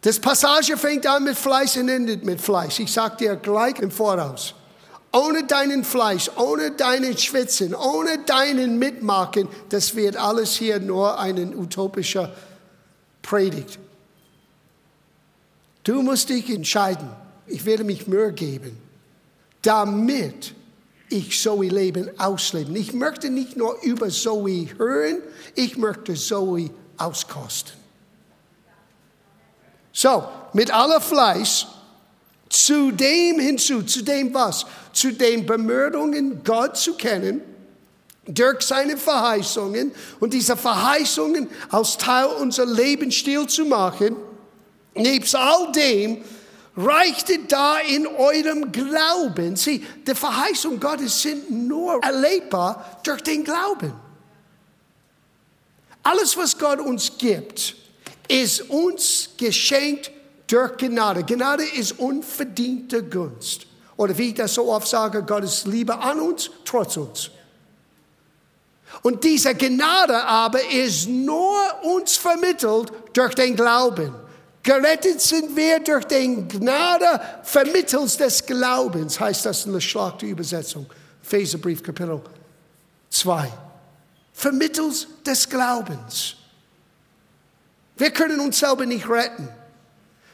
Das 0.00 0.18
Passage 0.18 0.78
fängt 0.78 1.06
an 1.06 1.24
mit 1.24 1.36
Fleisch 1.36 1.76
und 1.76 1.90
endet 1.90 2.24
mit 2.24 2.40
Fleisch. 2.40 2.80
Ich 2.80 2.90
sage 2.90 3.16
dir 3.18 3.36
gleich 3.36 3.78
im 3.80 3.90
Voraus. 3.90 4.54
Ohne 5.12 5.44
deinen 5.44 5.82
Fleisch, 5.82 6.30
ohne 6.36 6.70
deinen 6.70 7.16
Schwitzen, 7.18 7.74
ohne 7.74 8.18
deinen 8.18 8.78
Mitmachen, 8.78 9.48
das 9.68 9.96
wird 9.96 10.16
alles 10.16 10.56
hier 10.56 10.78
nur 10.78 11.18
ein 11.18 11.56
utopischer 11.56 12.32
Predigt. 13.22 13.78
Du 15.82 16.02
musst 16.02 16.28
dich 16.28 16.48
entscheiden. 16.50 17.08
Ich 17.46 17.64
werde 17.64 17.82
mich 17.82 18.06
Mühe 18.06 18.32
geben, 18.32 18.78
damit 19.62 20.54
ich 21.08 21.40
Zoe 21.40 21.68
Leben 21.68 22.10
ausleben. 22.18 22.76
Ich 22.76 22.92
möchte 22.92 23.30
nicht 23.30 23.56
nur 23.56 23.82
über 23.82 24.08
Zoe 24.10 24.68
hören, 24.78 25.18
ich 25.56 25.76
möchte 25.76 26.14
Zoe 26.14 26.70
auskosten. 26.96 27.74
So, 29.92 30.24
mit 30.52 30.72
aller 30.72 31.00
Fleiß, 31.00 31.66
zu 32.48 32.92
dem 32.92 33.40
hinzu, 33.40 33.82
zu 33.82 34.02
dem 34.02 34.32
was? 34.32 34.66
Zu 34.92 35.12
den 35.12 35.46
Bemühungen, 35.46 36.42
Gott 36.44 36.76
zu 36.76 36.94
kennen, 36.94 37.42
durch 38.26 38.62
seine 38.62 38.96
Verheißungen 38.96 39.92
und 40.20 40.32
diese 40.32 40.56
Verheißungen 40.56 41.48
als 41.70 41.96
Teil 41.96 42.26
unserer 42.26 42.66
Lebensstil 42.66 43.46
zu 43.46 43.64
machen. 43.64 44.16
Nebst 44.94 45.34
all 45.34 45.72
dem 45.72 46.22
reichte 46.76 47.38
da 47.48 47.78
in 47.78 48.06
eurem 48.06 48.70
Glauben. 48.72 49.56
Sieh, 49.56 49.84
die 50.06 50.14
Verheißungen 50.14 50.80
Gottes 50.80 51.22
sind 51.22 51.50
nur 51.50 52.02
erlebbar 52.02 53.00
durch 53.04 53.22
den 53.22 53.44
Glauben. 53.44 53.92
Alles, 56.02 56.36
was 56.36 56.56
Gott 56.56 56.80
uns 56.80 57.12
gibt, 57.18 57.76
ist 58.28 58.62
uns 58.70 59.30
geschenkt 59.36 60.10
durch 60.46 60.76
Gnade. 60.78 61.24
Gnade 61.24 61.64
ist 61.64 61.98
unverdiente 61.98 63.02
Gunst. 63.02 63.66
Oder 64.00 64.16
wie 64.16 64.28
ich 64.28 64.34
das 64.34 64.54
so 64.54 64.72
oft 64.72 64.88
sage, 64.88 65.22
Gottes 65.22 65.66
Liebe 65.66 65.94
an 65.98 66.20
uns, 66.20 66.50
trotz 66.64 66.96
uns. 66.96 67.30
Und 69.02 69.22
diese 69.22 69.54
Gnade 69.54 70.24
aber 70.24 70.58
ist 70.72 71.06
nur 71.06 71.60
uns 71.82 72.16
vermittelt 72.16 72.90
durch 73.12 73.34
den 73.34 73.54
Glauben. 73.54 74.14
Gerettet 74.62 75.20
sind 75.20 75.54
wir 75.54 75.80
durch 75.80 76.06
den 76.06 76.48
Gnade 76.48 77.20
vermittels 77.42 78.16
des 78.16 78.46
Glaubens, 78.46 79.20
heißt 79.20 79.44
das 79.44 79.66
in 79.66 79.74
der 79.74 79.80
schlagte 79.80 80.24
Übersetzung. 80.24 80.86
Epheserbrief 81.22 81.82
Kapitel 81.82 82.22
2. 83.10 83.52
Vermittels 84.32 85.08
des 85.26 85.46
Glaubens. 85.46 86.36
Wir 87.98 88.10
können 88.10 88.40
uns 88.40 88.60
selber 88.60 88.86
nicht 88.86 89.06
retten. 89.06 89.46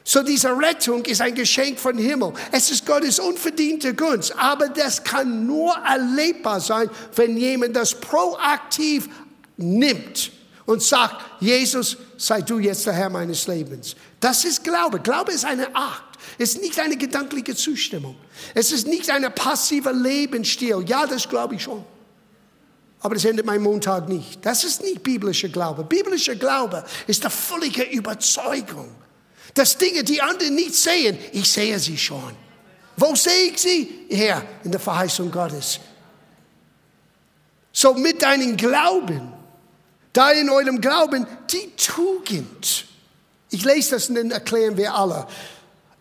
So 0.09 0.23
diese 0.23 0.57
Rettung 0.57 1.03
ist 1.03 1.19
ein 1.19 1.35
Geschenk 1.35 1.77
von 1.77 1.97
Himmel. 1.97 2.31
Es 2.53 2.71
ist 2.71 2.85
Gottes 2.85 3.19
unverdiente 3.19 3.93
Gunst, 3.93 4.33
aber 4.37 4.69
das 4.69 5.03
kann 5.03 5.45
nur 5.45 5.75
erlebbar 5.85 6.61
sein, 6.61 6.89
wenn 7.17 7.35
jemand 7.35 7.75
das 7.75 7.93
proaktiv 7.93 9.09
nimmt 9.57 10.31
und 10.65 10.81
sagt, 10.81 11.17
Jesus, 11.41 11.97
sei 12.15 12.39
du 12.39 12.57
jetzt 12.57 12.85
der 12.85 12.93
Herr 12.93 13.09
meines 13.09 13.47
Lebens. 13.47 13.97
Das 14.21 14.45
ist 14.45 14.63
Glaube. 14.63 15.01
Glaube 15.01 15.33
ist 15.33 15.43
eine 15.43 15.75
Art. 15.75 16.03
Es 16.37 16.53
ist 16.53 16.61
nicht 16.61 16.79
eine 16.79 16.95
gedankliche 16.95 17.53
Zustimmung. 17.53 18.15
Es 18.53 18.71
ist 18.71 18.87
nicht 18.87 19.09
ein 19.09 19.29
passiver 19.35 19.91
Lebensstil. 19.91 20.85
Ja, 20.87 21.05
das 21.05 21.27
glaube 21.27 21.55
ich 21.55 21.63
schon 21.63 21.83
aber 23.01 23.13
das 23.13 23.25
endet 23.25 23.45
mein 23.45 23.61
Montag 23.61 24.09
nicht. 24.09 24.43
Das 24.45 24.63
ist 24.63 24.81
nicht 24.81 25.03
biblischer 25.03 25.49
Glaube. 25.49 25.83
Biblischer 25.83 26.35
Glaube 26.35 26.83
ist 27.05 27.23
die 27.23 27.29
völlige 27.29 27.83
Überzeugung, 27.83 28.89
dass 29.57 29.77
Dinge, 29.77 30.03
die 30.03 30.21
anderen 30.21 30.55
nicht 30.55 30.75
sehen, 30.75 31.17
ich 31.31 31.51
sehe 31.51 31.79
sie 31.79 31.97
schon. 31.97 32.35
Wo 32.95 33.15
sehe 33.15 33.51
ich 33.51 33.59
sie? 33.59 34.05
Hier, 34.09 34.43
in 34.63 34.71
der 34.71 34.79
Verheißung 34.79 35.31
Gottes. 35.31 35.79
So 37.71 37.93
mit 37.93 38.21
deinem 38.21 38.57
Glauben, 38.57 39.33
da 40.13 40.31
in 40.31 40.49
eurem 40.49 40.81
Glauben 40.81 41.27
die 41.51 41.71
Tugend. 41.77 42.85
Ich 43.49 43.63
lese 43.63 43.91
das 43.91 44.09
und 44.09 44.15
dann 44.15 44.31
erklären 44.31 44.77
wir 44.77 44.95
alle. 44.95 45.27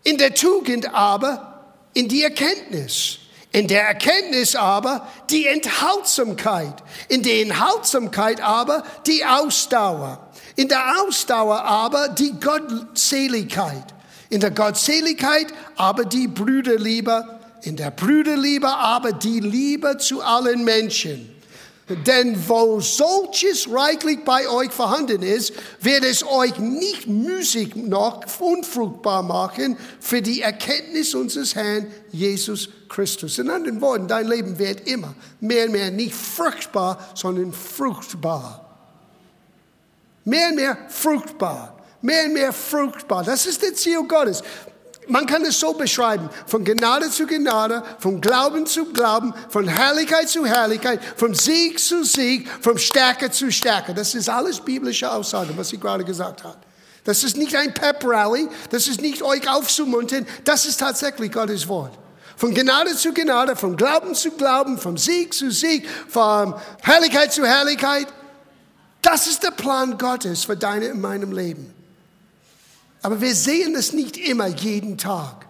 In 0.05 0.17
der 0.17 0.35
Tugend 0.35 0.93
aber, 0.95 1.65
in 1.93 2.09
die 2.09 2.23
Erkenntnis 2.23 3.19
in 3.57 3.69
der 3.69 3.89
Erkenntnis 3.89 4.55
aber 4.55 5.09
die 5.31 5.47
Enthaltsamkeit. 5.47 6.75
In 7.09 7.23
der 7.23 7.41
Enthaltsamkeit 7.41 8.43
aber 8.43 8.85
die 9.07 9.25
Ausdauer. 9.25 10.26
In 10.57 10.69
der 10.69 11.03
Ausdauer 11.03 11.63
aber 11.63 12.09
die 12.09 12.33
Gottseligkeit. 12.41 13.95
In 14.31 14.41
der 14.41 14.51
Gottseligkeit 14.51 15.49
aber 15.77 16.05
die 16.05 16.29
Brüderliebe. 16.29 17.39
In 17.63 17.77
der 17.77 17.91
Brüderliebe 17.91 18.69
aber 18.69 19.13
die 19.13 19.41
Liebe 19.41 19.99
zu 19.99 20.23
allen 20.23 20.65
Menschen. 20.65 21.33
Denn 21.89 22.37
wo 22.49 22.81
solches 22.81 23.71
reichlich 23.71 24.25
bei 24.25 24.49
euch 24.49 24.73
vorhanden 24.73 25.23
ist, 25.23 25.53
wird 25.81 26.05
es 26.05 26.27
euch 26.27 26.59
nicht 26.59 27.07
müßig 27.07 27.77
noch 27.77 28.25
unfruchtbar 28.41 29.23
machen 29.23 29.77
für 30.01 30.21
die 30.21 30.43
Erkenntnis 30.43 31.15
unseres 31.15 31.55
Herrn 31.55 31.87
Jesus 32.11 32.71
Christus. 32.89 33.39
In 33.39 33.51
anderen 33.51 33.81
Worten, 33.81 34.09
dein 34.09 34.27
Leben 34.27 34.59
wird 34.59 34.89
immer 34.89 35.15
mehr 35.39 35.67
und 35.67 35.73
mehr 35.73 35.93
nicht 35.93 36.15
fruchtbar, 36.15 36.99
sondern 37.15 37.53
fruchtbar. 37.53 38.66
Mehr 40.27 40.49
und 40.49 40.57
mehr 40.57 40.77
fruchtbar. 40.89 41.79
Mehr 42.03 42.25
und 42.25 42.35
mehr 42.35 42.53
fruchtbar. 42.53 43.25
Das 43.25 43.47
ist 43.47 43.63
das 43.63 43.75
Ziel 43.75 44.03
Gottes. 44.03 44.43
Man 45.09 45.25
kann 45.25 45.45
es 45.45 45.61
so 45.61 45.73
beschreiben, 45.73 46.29
von 46.47 46.65
Gnade 46.65 47.11
zu 47.11 47.27
Gnade, 47.27 47.85
von 48.01 48.21
Glauben 48.21 48.67
zu 48.67 48.87
Glauben, 48.87 49.33
von 49.49 49.69
Herrlichkeit 49.69 50.29
zu 50.29 50.45
Herrlichkeit, 50.45 51.01
von 51.17 51.33
Sieg 51.33 51.79
zu 51.79 52.05
Sieg, 52.05 52.49
von 52.61 52.77
Stärke 52.77 53.31
zu 53.31 53.53
Stärke. 53.53 53.95
Das 53.95 54.17
ist 54.17 54.29
alles 54.29 54.59
biblische 54.59 55.11
Aussage, 55.11 55.57
was 55.57 55.69
sie 55.69 55.79
gerade 55.79 56.05
gesagt 56.05 56.43
hat. 56.43 56.59
Das 57.05 57.23
ist 57.23 57.37
nicht 57.37 57.55
ein 57.55 57.73
Pep-Rally, 57.73 58.49
das 58.71 58.89
ist 58.89 59.01
nicht 59.01 59.23
euch 59.23 59.49
aufzumuntern, 59.49 60.27
das 60.43 60.67
ist 60.67 60.81
tatsächlich 60.81 61.31
Gottes 61.31 61.69
Wort. 61.69 61.97
Von 62.37 62.53
Gnade 62.53 62.97
zu 62.97 63.15
Gnade, 63.15 63.55
von 63.55 63.77
Glauben 63.77 64.13
zu 64.17 64.33
Glauben, 64.33 64.77
vom 64.77 64.99
Sieg 64.99 65.33
zu 65.33 65.53
Sieg, 65.53 65.89
von 66.09 66.53
Herrlichkeit 66.83 67.33
zu 67.33 67.47
Herrlichkeit. 67.47 68.09
Das 69.07 69.29
ist 69.29 69.45
der 69.45 69.53
Plan 69.53 69.99
Gottes 69.99 70.43
für 70.47 70.57
deine 70.57 70.91
und 70.91 71.01
meinem 71.01 71.31
Leben. 71.31 71.73
Aber 73.03 73.21
wir 73.21 73.37
sehen 73.37 73.75
das 73.75 73.93
nicht 73.93 74.17
immer 74.17 74.49
jeden 74.49 74.99
Tag. 74.99 75.47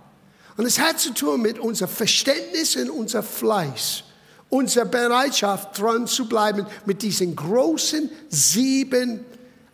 Und 0.59 0.67
es 0.67 0.79
hat 0.79 1.01
zu 1.01 1.15
tun 1.15 1.41
mit 1.41 1.59
unser 1.59 1.89
Verständnis 1.89 2.77
und 2.77 2.91
unser 2.91 3.23
Fleiß, 3.23 4.03
unserer 4.51 4.85
Bereitschaft, 4.85 5.79
dran 5.79 6.07
zu 6.07 6.29
bleiben 6.29 6.67
mit 6.85 7.01
diesen 7.01 7.35
großen 7.35 8.11
sieben 8.29 9.25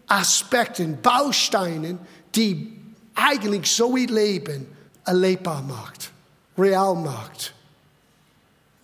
Aspekten, 0.07 1.03
Bausteinen, 1.03 1.99
die 2.37 2.81
eigentlich 3.17 3.69
so 3.69 3.97
ihr 3.97 4.11
Leben 4.11 4.65
erlebbar 5.05 5.61
macht, 5.61 6.12
real 6.57 6.95
macht. 6.95 7.53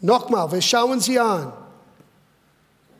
Nochmal, 0.00 0.50
wir 0.50 0.61
schauen 0.61 0.99
sie 0.99 1.21
an. 1.21 1.52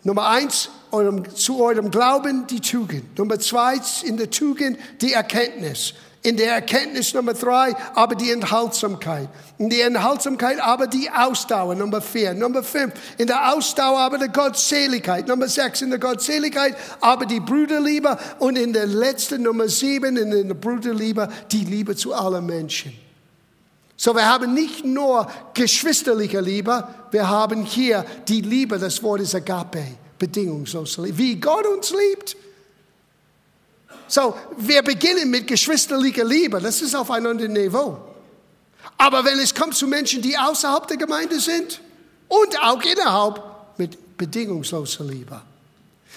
Nummer 0.05 0.29
eins, 0.29 0.71
eurem, 0.93 1.35
zu 1.35 1.61
eurem 1.61 1.91
Glauben 1.91 2.47
die 2.47 2.61
Tugend. 2.61 3.19
Nummer 3.19 3.39
zwei, 3.39 3.81
in 4.05 4.17
der 4.17 4.31
Tugend 4.31 4.79
die 5.01 5.13
Erkenntnis. 5.13 5.95
In 6.23 6.37
der 6.37 6.53
Erkenntnis 6.53 7.15
Nummer 7.15 7.33
drei, 7.33 7.75
aber 7.95 8.17
die 8.17 8.33
Enthaltsamkeit. 8.33 9.29
In 9.59 9.71
der 9.71 9.87
Enthaltsamkeit 9.87 10.61
aber 10.61 10.89
die 10.89 11.09
Ausdauer. 11.09 11.77
Nummer 11.77 12.01
vier. 12.01 12.35
Nummer 12.35 12.63
fünf, 12.63 12.93
in 13.19 13.29
der 13.29 13.55
Ausdauer 13.55 14.01
aber 14.01 14.19
die 14.19 14.29
Gottseligkeit. 14.29 15.29
Nummer 15.29 15.49
sechs, 15.49 15.81
in 15.81 15.91
der 15.91 16.01
Gottseligkeit 16.01 16.77
aber 17.01 17.25
die 17.25 17.41
Brüderliebe. 17.41 18.19
Und 18.41 18.59
in 18.59 18.73
der 18.73 18.87
letzten 18.87 19.43
Nummer 19.43 19.69
sieben, 19.69 20.17
in 20.17 20.49
der 20.49 20.55
Brüderliebe, 20.55 21.29
die 21.53 21.65
Liebe 21.65 21.95
zu 21.95 22.13
allen 22.13 22.47
Menschen. 22.47 22.93
So, 23.97 24.15
wir 24.15 24.27
haben 24.27 24.55
nicht 24.55 24.85
nur 24.85 25.27
geschwisterliche 25.55 26.41
Liebe, 26.41 26.87
wir 27.11 27.29
haben 27.29 27.65
hier 27.65 28.05
die 28.29 28.43
Liebe 28.43 28.79
des 28.79 29.03
Wortes 29.03 29.35
Agape 29.35 29.98
bedingungslos 30.19 30.99
lieben. 30.99 31.19
Wie 31.19 31.37
Gott 31.37 31.67
uns 31.67 31.91
liebt. 31.91 32.37
So, 34.07 34.35
wir 34.57 34.83
beginnen 34.83 35.31
mit 35.31 35.47
geschwisterlicher 35.47 36.25
Liebe. 36.25 36.61
Das 36.61 36.81
ist 36.81 36.95
auf 36.95 37.11
einem 37.11 37.33
anderen 37.33 37.53
Niveau. 37.53 37.99
Aber 38.97 39.25
wenn 39.25 39.39
es 39.39 39.55
kommt 39.55 39.75
zu 39.75 39.87
Menschen, 39.87 40.23
die 40.23 40.37
außerhalb 40.37 40.87
der 40.89 40.97
Gemeinde 40.97 41.39
sind 41.41 41.81
und 42.29 42.63
auch 42.63 42.83
innerhalb, 42.83 43.43
mit 43.77 44.17
bedingungsloser 44.17 45.05
Liebe. 45.05 45.41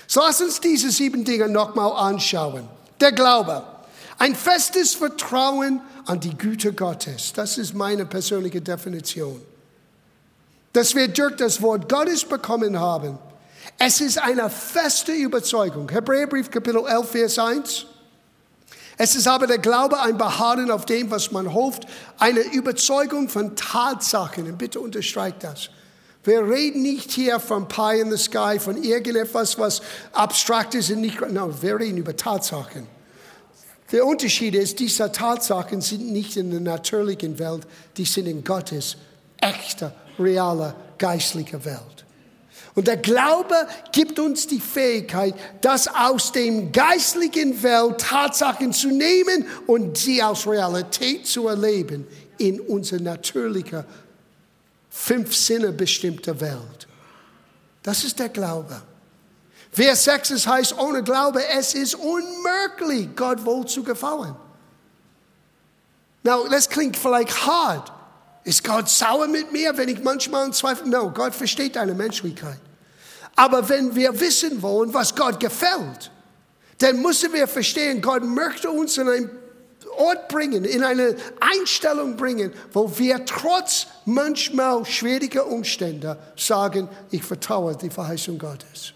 So 0.07 0.21
lass 0.21 0.41
uns 0.41 0.59
diese 0.59 0.89
sieben 0.91 1.23
Dinge 1.23 1.47
nochmal 1.47 1.91
anschauen. 1.91 2.67
Der 2.99 3.11
Glaube. 3.11 3.63
Ein 4.17 4.35
festes 4.35 4.93
Vertrauen 4.95 5.81
an 6.05 6.19
die 6.19 6.35
Güte 6.37 6.73
Gottes. 6.73 7.33
Das 7.33 7.57
ist 7.57 7.73
meine 7.73 8.05
persönliche 8.05 8.61
Definition. 8.61 9.41
Dass 10.73 10.95
wir 10.95 11.07
durch 11.07 11.35
das 11.37 11.61
Wort 11.61 11.89
Gottes 11.89 12.25
bekommen 12.25 12.79
haben, 12.79 13.17
es 13.77 14.01
ist 14.01 14.17
eine 14.17 14.49
feste 14.49 15.11
Überzeugung. 15.11 15.89
Hebräerbrief 15.89 16.51
Kapitel 16.51 16.85
11, 16.87 17.09
Vers 17.09 17.39
1. 17.39 17.85
Es 18.97 19.15
ist 19.15 19.27
aber 19.27 19.47
der 19.47 19.57
Glaube, 19.57 19.99
ein 19.99 20.17
Beharren 20.17 20.69
auf 20.69 20.85
dem, 20.85 21.09
was 21.09 21.31
man 21.31 21.53
hofft, 21.53 21.87
eine 22.19 22.41
Überzeugung 22.41 23.29
von 23.29 23.55
Tatsachen. 23.55 24.45
Und 24.45 24.57
bitte 24.57 24.79
unterstreicht 24.79 25.43
das. 25.43 25.69
Wir 26.23 26.47
reden 26.47 26.83
nicht 26.83 27.11
hier 27.11 27.39
von 27.39 27.67
Pie 27.67 27.99
in 27.99 28.11
the 28.11 28.17
Sky, 28.17 28.59
von 28.59 28.81
irgendetwas, 28.81 29.57
was 29.57 29.81
abstrakt 30.13 30.75
ist 30.75 30.91
und 30.91 31.01
nicht, 31.01 31.19
no, 31.31 31.51
wir 31.61 31.79
reden 31.79 31.97
über 31.97 32.15
Tatsachen. 32.15 32.85
Der 33.91 34.05
Unterschied 34.05 34.53
ist, 34.55 34.79
diese 34.79 35.11
Tatsachen 35.11 35.81
sind 35.81 36.11
nicht 36.11 36.37
in 36.37 36.51
der 36.51 36.59
natürlichen 36.59 37.39
Welt, 37.39 37.63
die 37.97 38.05
sind 38.05 38.27
in 38.27 38.43
Gottes 38.43 38.97
echter, 39.37 39.93
realer, 40.19 40.75
geistlicher 40.97 41.65
Welt. 41.65 42.00
Und 42.73 42.87
der 42.87 42.97
Glaube 42.97 43.55
gibt 43.91 44.17
uns 44.19 44.47
die 44.47 44.61
Fähigkeit, 44.61 45.35
das 45.61 45.87
aus 45.87 46.31
dem 46.31 46.71
geistlichen 46.71 47.61
Welt 47.63 47.99
Tatsachen 47.99 48.71
zu 48.71 48.87
nehmen 48.87 49.45
und 49.67 49.97
sie 49.97 50.21
als 50.21 50.47
Realität 50.47 51.27
zu 51.27 51.47
erleben 51.47 52.07
in 52.37 52.61
unserer 52.61 53.01
natürlichen, 53.01 53.83
fünf 54.89 55.35
Sinne 55.35 55.71
bestimmter 55.71 56.39
Welt. 56.39 56.87
Das 57.83 58.03
ist 58.03 58.19
der 58.19 58.29
Glaube. 58.29 58.81
Vers 59.71 60.03
6 60.05 60.31
es 60.31 60.47
heißt, 60.47 60.77
ohne 60.77 61.03
Glaube, 61.03 61.45
es 61.47 61.73
ist 61.73 61.95
unmöglich, 61.95 63.15
Gott 63.15 63.43
wohl 63.45 63.65
zu 63.65 63.83
gefallen. 63.83 64.35
Now, 66.23 66.47
das 66.49 66.69
klingt 66.69 66.97
vielleicht 66.97 67.45
hart. 67.45 67.91
Ist 68.43 68.63
Gott 68.63 68.89
sauer 68.89 69.27
mit 69.27 69.51
mir, 69.51 69.77
wenn 69.77 69.89
ich 69.89 70.01
manchmal 70.01 70.47
in 70.47 70.53
Zweifel? 70.53 70.87
No, 70.87 71.11
Gott 71.11 71.35
versteht 71.35 71.75
deine 71.75 71.93
Menschlichkeit. 71.93 72.59
Aber 73.35 73.69
wenn 73.69 73.95
wir 73.95 74.19
wissen 74.19 74.61
wollen, 74.61 74.93
was 74.93 75.15
Gott 75.15 75.39
gefällt, 75.39 76.11
dann 76.79 77.01
müssen 77.01 77.31
wir 77.33 77.47
verstehen, 77.47 78.01
Gott 78.01 78.23
möchte 78.23 78.69
uns 78.69 78.97
in 78.97 79.07
einen 79.07 79.29
Ort 79.97 80.29
bringen, 80.29 80.65
in 80.65 80.83
eine 80.83 81.15
Einstellung 81.39 82.15
bringen, 82.15 82.51
wo 82.71 82.97
wir 82.97 83.23
trotz 83.25 83.87
manchmal 84.05 84.85
schwieriger 84.85 85.45
Umstände 85.47 86.17
sagen, 86.35 86.89
ich 87.11 87.23
vertraue 87.23 87.75
die 87.75 87.89
Verheißung 87.89 88.39
Gottes. 88.39 88.93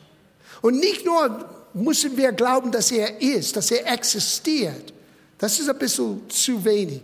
Und 0.61 0.79
nicht 0.79 1.05
nur 1.05 1.47
müssen 1.73 2.17
wir 2.17 2.31
glauben, 2.31 2.71
dass 2.71 2.91
er 2.91 3.21
ist, 3.21 3.55
dass 3.55 3.69
er 3.71 3.91
existiert. 3.91 4.93
Das 5.37 5.59
ist 5.59 5.69
ein 5.69 5.77
bisschen 5.77 6.27
zu 6.29 6.63
wenig. 6.63 7.03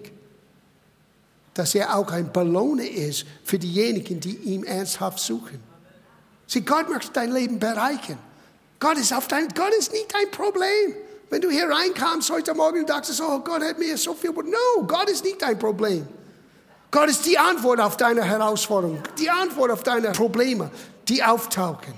Dass 1.53 1.75
er 1.75 1.95
auch 1.95 2.11
ein 2.11 2.31
Belohner 2.31 2.89
ist 2.89 3.25
für 3.43 3.59
diejenigen, 3.59 4.19
die 4.19 4.35
ihn 4.35 4.63
ernsthaft 4.63 5.19
suchen. 5.19 5.61
Sieh, 6.47 6.61
Gott 6.61 6.89
möchte 6.89 7.11
dein 7.13 7.31
Leben 7.31 7.59
bereichern. 7.59 8.17
Gott 8.79 8.97
ist, 8.97 9.13
auf 9.13 9.27
dein, 9.27 9.47
Gott 9.49 9.73
ist 9.77 9.91
nicht 9.91 10.13
dein 10.13 10.29
Problem. 10.31 10.95
Wenn 11.29 11.41
du 11.41 11.49
hier 11.49 11.69
reinkamst 11.69 12.29
heute 12.29 12.53
Morgen 12.53 12.79
und 12.79 12.89
dachtest, 12.89 13.21
oh 13.21 13.39
Gott 13.39 13.63
hat 13.63 13.79
mir 13.79 13.97
so 13.97 14.13
viel. 14.13 14.31
No, 14.31 14.83
Gott 14.85 15.09
ist 15.09 15.23
nicht 15.23 15.41
dein 15.41 15.57
Problem. 15.57 16.07
Gott 16.91 17.09
ist 17.09 17.25
die 17.25 17.37
Antwort 17.37 17.79
auf 17.79 17.95
deine 17.95 18.23
Herausforderungen, 18.23 19.01
die 19.17 19.29
Antwort 19.29 19.71
auf 19.71 19.83
deine 19.83 20.11
Probleme, 20.11 20.69
die 21.07 21.23
auftauchen. 21.23 21.93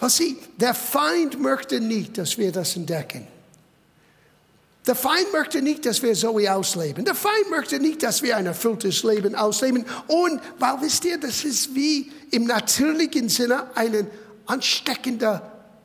Was 0.00 0.16
sie, 0.16 0.36
der 0.56 0.74
Feind 0.74 1.40
möchte 1.40 1.80
nicht, 1.80 2.18
dass 2.18 2.36
wir 2.36 2.50
das 2.50 2.74
entdecken. 2.74 3.28
Der 4.86 4.94
Feind 4.94 5.32
möchte 5.32 5.62
nicht, 5.62 5.86
dass 5.86 6.02
wir 6.02 6.14
so 6.14 6.38
ausleben. 6.38 7.04
Der 7.06 7.14
Feind 7.14 7.50
möchte 7.50 7.80
nicht, 7.80 8.02
dass 8.02 8.22
wir 8.22 8.36
ein 8.36 8.46
erfülltes 8.46 9.02
Leben 9.02 9.34
ausleben. 9.34 9.86
Und 10.08 10.40
weil 10.58 10.80
wisst 10.82 11.06
ihr, 11.06 11.18
das 11.18 11.44
ist 11.44 11.74
wie 11.74 12.12
im 12.30 12.44
natürlichen 12.44 13.30
Sinne 13.30 13.74
eine 13.74 14.06
ansteckende 14.46 15.40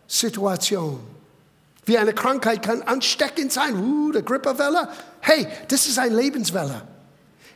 Situation. 0.06 1.00
Wie 1.86 1.98
eine 1.98 2.14
Krankheit 2.14 2.62
kann 2.62 2.82
ansteckend 2.82 3.54
sein. 3.54 3.76
Uh, 3.80 4.12
der 4.12 4.22
Grippewelle. 4.22 4.90
Hey, 5.22 5.48
das 5.70 5.88
ist 5.88 5.98
eine 5.98 6.16
Lebenswelle. 6.16 6.82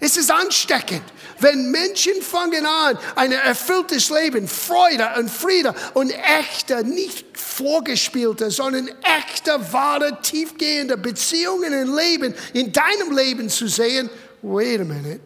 Es 0.06 0.18
ist 0.18 0.30
ansteckend, 0.30 1.02
wenn 1.40 1.72
Menschen 1.72 2.22
fangen 2.22 2.66
an, 2.66 2.98
ein 3.16 3.32
erfülltes 3.32 4.10
Leben, 4.10 4.50
Freude 4.50 5.08
und 5.18 5.32
Friede 5.32 5.74
und 5.94 6.12
echte, 6.12 6.84
nicht 6.84 7.26
vorgespielte, 7.38 8.52
sondern 8.52 8.90
echte, 9.02 9.58
wahre, 9.72 10.20
tiefgehende 10.22 10.98
Beziehungen 10.98 11.72
im 11.72 11.96
Leben, 11.96 12.34
in 12.54 12.74
deinem 12.74 13.16
Leben 13.16 13.48
zu 13.48 13.70
sehen. 13.70 14.10
Wait 14.42 14.82
a 14.82 14.84
minute. 14.84 15.22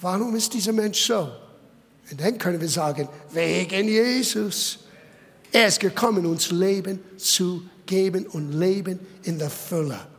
Warum 0.00 0.34
ist 0.34 0.52
dieser 0.52 0.72
Mensch 0.72 1.06
so? 1.06 1.30
Und 2.10 2.20
dann 2.20 2.36
können 2.38 2.60
wir 2.60 2.68
sagen, 2.68 3.08
wegen 3.30 3.86
Jesus. 3.86 4.80
Er 5.52 5.68
ist 5.68 5.78
gekommen, 5.78 6.26
uns 6.26 6.50
Leben 6.50 6.98
zu 7.18 7.62
geben 7.86 8.26
und 8.26 8.50
Leben 8.50 8.98
in 9.22 9.38
der 9.38 9.50
Fülle. 9.50 10.11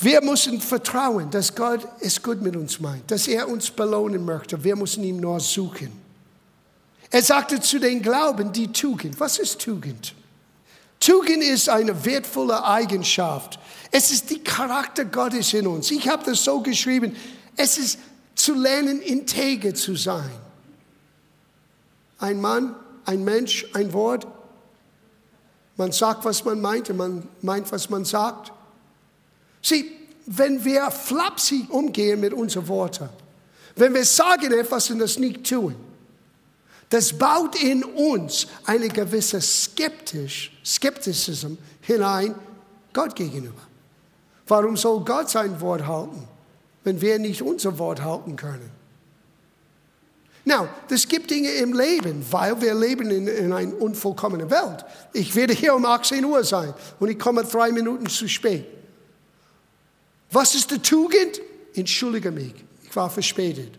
Wir 0.00 0.22
müssen 0.22 0.60
vertrauen, 0.60 1.30
dass 1.30 1.54
Gott 1.54 1.86
es 2.00 2.22
gut 2.22 2.40
mit 2.40 2.56
uns 2.56 2.80
meint, 2.80 3.10
dass 3.10 3.28
er 3.28 3.46
uns 3.48 3.70
belohnen 3.70 4.24
möchte. 4.24 4.64
Wir 4.64 4.74
müssen 4.74 5.04
ihn 5.04 5.20
nur 5.20 5.38
suchen. 5.40 5.92
Er 7.10 7.22
sagte 7.22 7.60
zu 7.60 7.78
den 7.78 8.00
Glauben 8.00 8.50
die 8.50 8.72
Tugend. 8.72 9.20
Was 9.20 9.38
ist 9.38 9.60
Tugend? 9.60 10.14
Tugend 11.00 11.42
ist 11.42 11.68
eine 11.68 12.04
wertvolle 12.04 12.64
Eigenschaft. 12.64 13.58
Es 13.90 14.10
ist 14.10 14.30
die 14.30 14.42
Charakter 14.42 15.04
Gottes 15.04 15.52
in 15.52 15.66
uns. 15.66 15.90
Ich 15.90 16.08
habe 16.08 16.24
das 16.24 16.44
so 16.44 16.60
geschrieben. 16.60 17.14
Es 17.56 17.76
ist 17.76 17.98
zu 18.34 18.54
lernen, 18.54 19.02
integer 19.02 19.74
zu 19.74 19.96
sein. 19.96 20.30
Ein 22.18 22.40
Mann, 22.40 22.74
ein 23.04 23.22
Mensch, 23.22 23.66
ein 23.74 23.92
Wort. 23.92 24.26
Man 25.76 25.92
sagt, 25.92 26.24
was 26.24 26.44
man 26.44 26.60
meint, 26.60 26.88
und 26.88 26.96
man 26.96 27.28
meint, 27.42 27.70
was 27.70 27.90
man 27.90 28.06
sagt. 28.06 28.52
Sieh, 29.62 29.90
wenn 30.26 30.64
wir 30.64 30.90
flapsig 30.90 31.68
umgehen 31.70 32.20
mit 32.20 32.32
unseren 32.32 32.68
Worten, 32.68 33.08
wenn 33.76 33.94
wir 33.94 34.04
sagen 34.04 34.52
etwas 34.52 34.90
und 34.90 34.98
das 34.98 35.18
nicht 35.18 35.48
tun, 35.48 35.74
das 36.88 37.12
baut 37.12 37.60
in 37.62 37.84
uns 37.84 38.48
eine 38.64 38.88
gewisse 38.88 39.40
Skeptisch, 39.40 40.52
Skeptizismus 40.64 41.56
hinein 41.82 42.34
Gott 42.92 43.14
gegenüber. 43.14 43.62
Warum 44.46 44.76
soll 44.76 45.04
Gott 45.04 45.30
sein 45.30 45.60
Wort 45.60 45.86
halten, 45.86 46.26
wenn 46.82 47.00
wir 47.00 47.18
nicht 47.18 47.42
unser 47.42 47.78
Wort 47.78 48.02
halten 48.02 48.34
können? 48.34 48.70
Now, 50.44 50.68
es 50.88 51.06
gibt 51.06 51.30
Dinge 51.30 51.50
im 51.50 51.72
Leben, 51.72 52.24
weil 52.30 52.60
wir 52.60 52.74
leben 52.74 53.10
in, 53.10 53.28
in 53.28 53.52
einer 53.52 53.80
unvollkommenen 53.80 54.50
Welt. 54.50 54.84
Ich 55.12 55.34
werde 55.36 55.52
hier 55.52 55.74
um 55.74 55.84
18 55.84 56.24
Uhr 56.24 56.42
sein 56.42 56.74
und 56.98 57.08
ich 57.08 57.18
komme 57.18 57.44
drei 57.44 57.70
Minuten 57.70 58.08
zu 58.08 58.26
spät. 58.26 58.66
Was 60.30 60.54
ist 60.54 60.70
die 60.70 60.78
Tugend? 60.78 61.40
Entschuldige 61.74 62.30
mich, 62.30 62.54
ich 62.84 62.94
war 62.94 63.10
verspätet. 63.10 63.78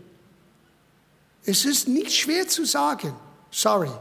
Es 1.46 1.66
ist 1.66 1.88
nicht 1.88 2.14
schwer 2.14 2.48
zu 2.48 2.66
sagen, 2.66 3.14
sorry. 3.50 3.92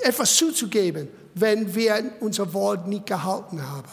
Etwas 0.00 0.36
zuzugeben, 0.36 1.08
wenn 1.34 1.74
wir 1.74 2.12
unser 2.20 2.52
Wort 2.52 2.86
nicht 2.86 3.06
gehalten 3.06 3.66
haben. 3.66 3.88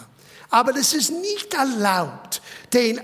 Aber 0.49 0.75
es 0.75 0.93
ist 0.93 1.11
nicht 1.11 1.53
erlaubt, 1.53 2.41
den 2.73 3.01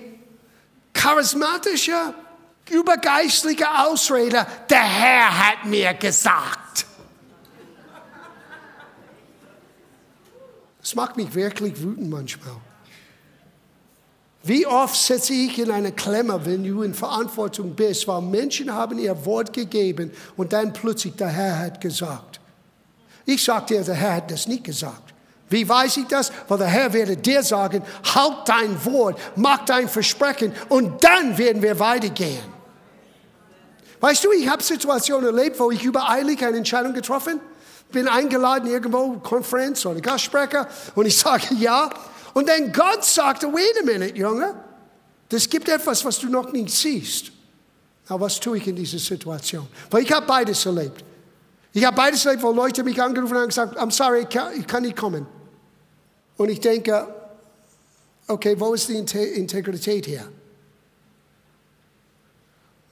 charismatischen, 0.93 2.13
übergeistlichen 2.69 3.65
Ausrede, 3.65 4.45
der 4.69 4.83
Herr 4.83 5.49
hat 5.49 5.65
mir 5.65 5.93
gesagt. 5.93 6.85
Das 10.79 10.95
macht 10.95 11.17
mich 11.17 11.33
wirklich 11.33 11.79
wütend 11.81 12.09
manchmal. 12.09 12.55
Wie 14.43 14.65
oft 14.65 14.95
setze 14.95 15.33
ich 15.33 15.59
in 15.59 15.69
eine 15.69 15.91
Klemme, 15.91 16.43
wenn 16.45 16.63
du 16.63 16.81
in 16.81 16.95
Verantwortung 16.95 17.75
bist, 17.75 18.07
weil 18.07 18.21
Menschen 18.21 18.73
haben 18.73 18.97
ihr 18.97 19.25
Wort 19.25 19.53
gegeben 19.53 20.11
und 20.35 20.51
dann 20.51 20.73
plötzlich 20.73 21.15
der 21.15 21.27
Herr 21.27 21.59
hat 21.59 21.81
gesagt. 21.81 22.39
Ich 23.25 23.43
sage 23.43 23.67
dir, 23.67 23.83
der 23.83 23.95
Herr 23.95 24.15
hat 24.15 24.31
das 24.31 24.47
nicht 24.47 24.63
gesagt. 24.63 25.13
Wie 25.49 25.67
weiß 25.67 25.97
ich 25.97 26.07
das? 26.07 26.31
Weil 26.47 26.57
der 26.57 26.67
Herr 26.67 26.93
werde 26.93 27.17
dir 27.17 27.43
sagen, 27.43 27.83
halt 28.15 28.37
dein 28.45 28.83
Wort, 28.85 29.19
mach 29.35 29.65
dein 29.65 29.87
Versprechen 29.87 30.53
und 30.69 31.03
dann 31.03 31.37
werden 31.37 31.61
wir 31.61 31.79
weitergehen. 31.79 32.61
Weißt 33.99 34.23
du, 34.23 34.31
ich 34.31 34.49
habe 34.49 34.63
Situationen 34.63 35.25
erlebt, 35.25 35.59
wo 35.59 35.69
ich 35.69 35.83
übereilig 35.83 36.43
eine 36.43 36.57
Entscheidung 36.57 36.93
getroffen 36.93 37.39
bin 37.91 38.07
eingeladen 38.07 38.69
irgendwo, 38.69 39.17
Konferenz 39.19 39.85
oder 39.85 40.01
Gastsprecher 40.01 40.67
und 40.95 41.05
ich 41.05 41.17
sage 41.17 41.53
ja 41.59 41.89
und 42.33 42.47
dann 42.47 42.71
Gott 42.71 43.03
sagte, 43.03 43.47
wait 43.47 43.81
a 43.81 43.85
minute, 43.85 44.17
Junge, 44.17 44.55
das 45.29 45.49
gibt 45.49 45.69
etwas, 45.69 46.03
was 46.05 46.19
du 46.19 46.29
noch 46.29 46.51
nicht 46.51 46.69
siehst. 46.69 47.31
Aber 48.07 48.25
was 48.25 48.39
tue 48.39 48.57
ich 48.57 48.67
in 48.67 48.75
dieser 48.75 48.99
Situation? 48.99 49.67
Weil 49.89 50.03
ich 50.03 50.11
habe 50.11 50.25
beides 50.25 50.65
erlebt. 50.65 51.03
Ich 51.73 51.85
habe 51.85 51.95
beides 51.95 52.25
erlebt, 52.25 52.43
wo 52.43 52.51
Leute 52.51 52.83
mich 52.83 53.01
angerufen 53.01 53.35
haben 53.35 53.43
und 53.43 53.49
gesagt, 53.49 53.77
I'm 53.77 53.91
sorry, 53.91 54.23
ich 54.23 54.29
kann, 54.29 54.59
ich 54.59 54.67
kann 54.67 54.83
nicht 54.83 54.97
kommen. 54.97 55.25
Und 56.35 56.49
ich 56.49 56.59
denke, 56.59 57.07
okay, 58.27 58.59
wo 58.59 58.73
ist 58.73 58.89
die 58.89 58.95
Integrität 58.95 60.05
hier? 60.05 60.27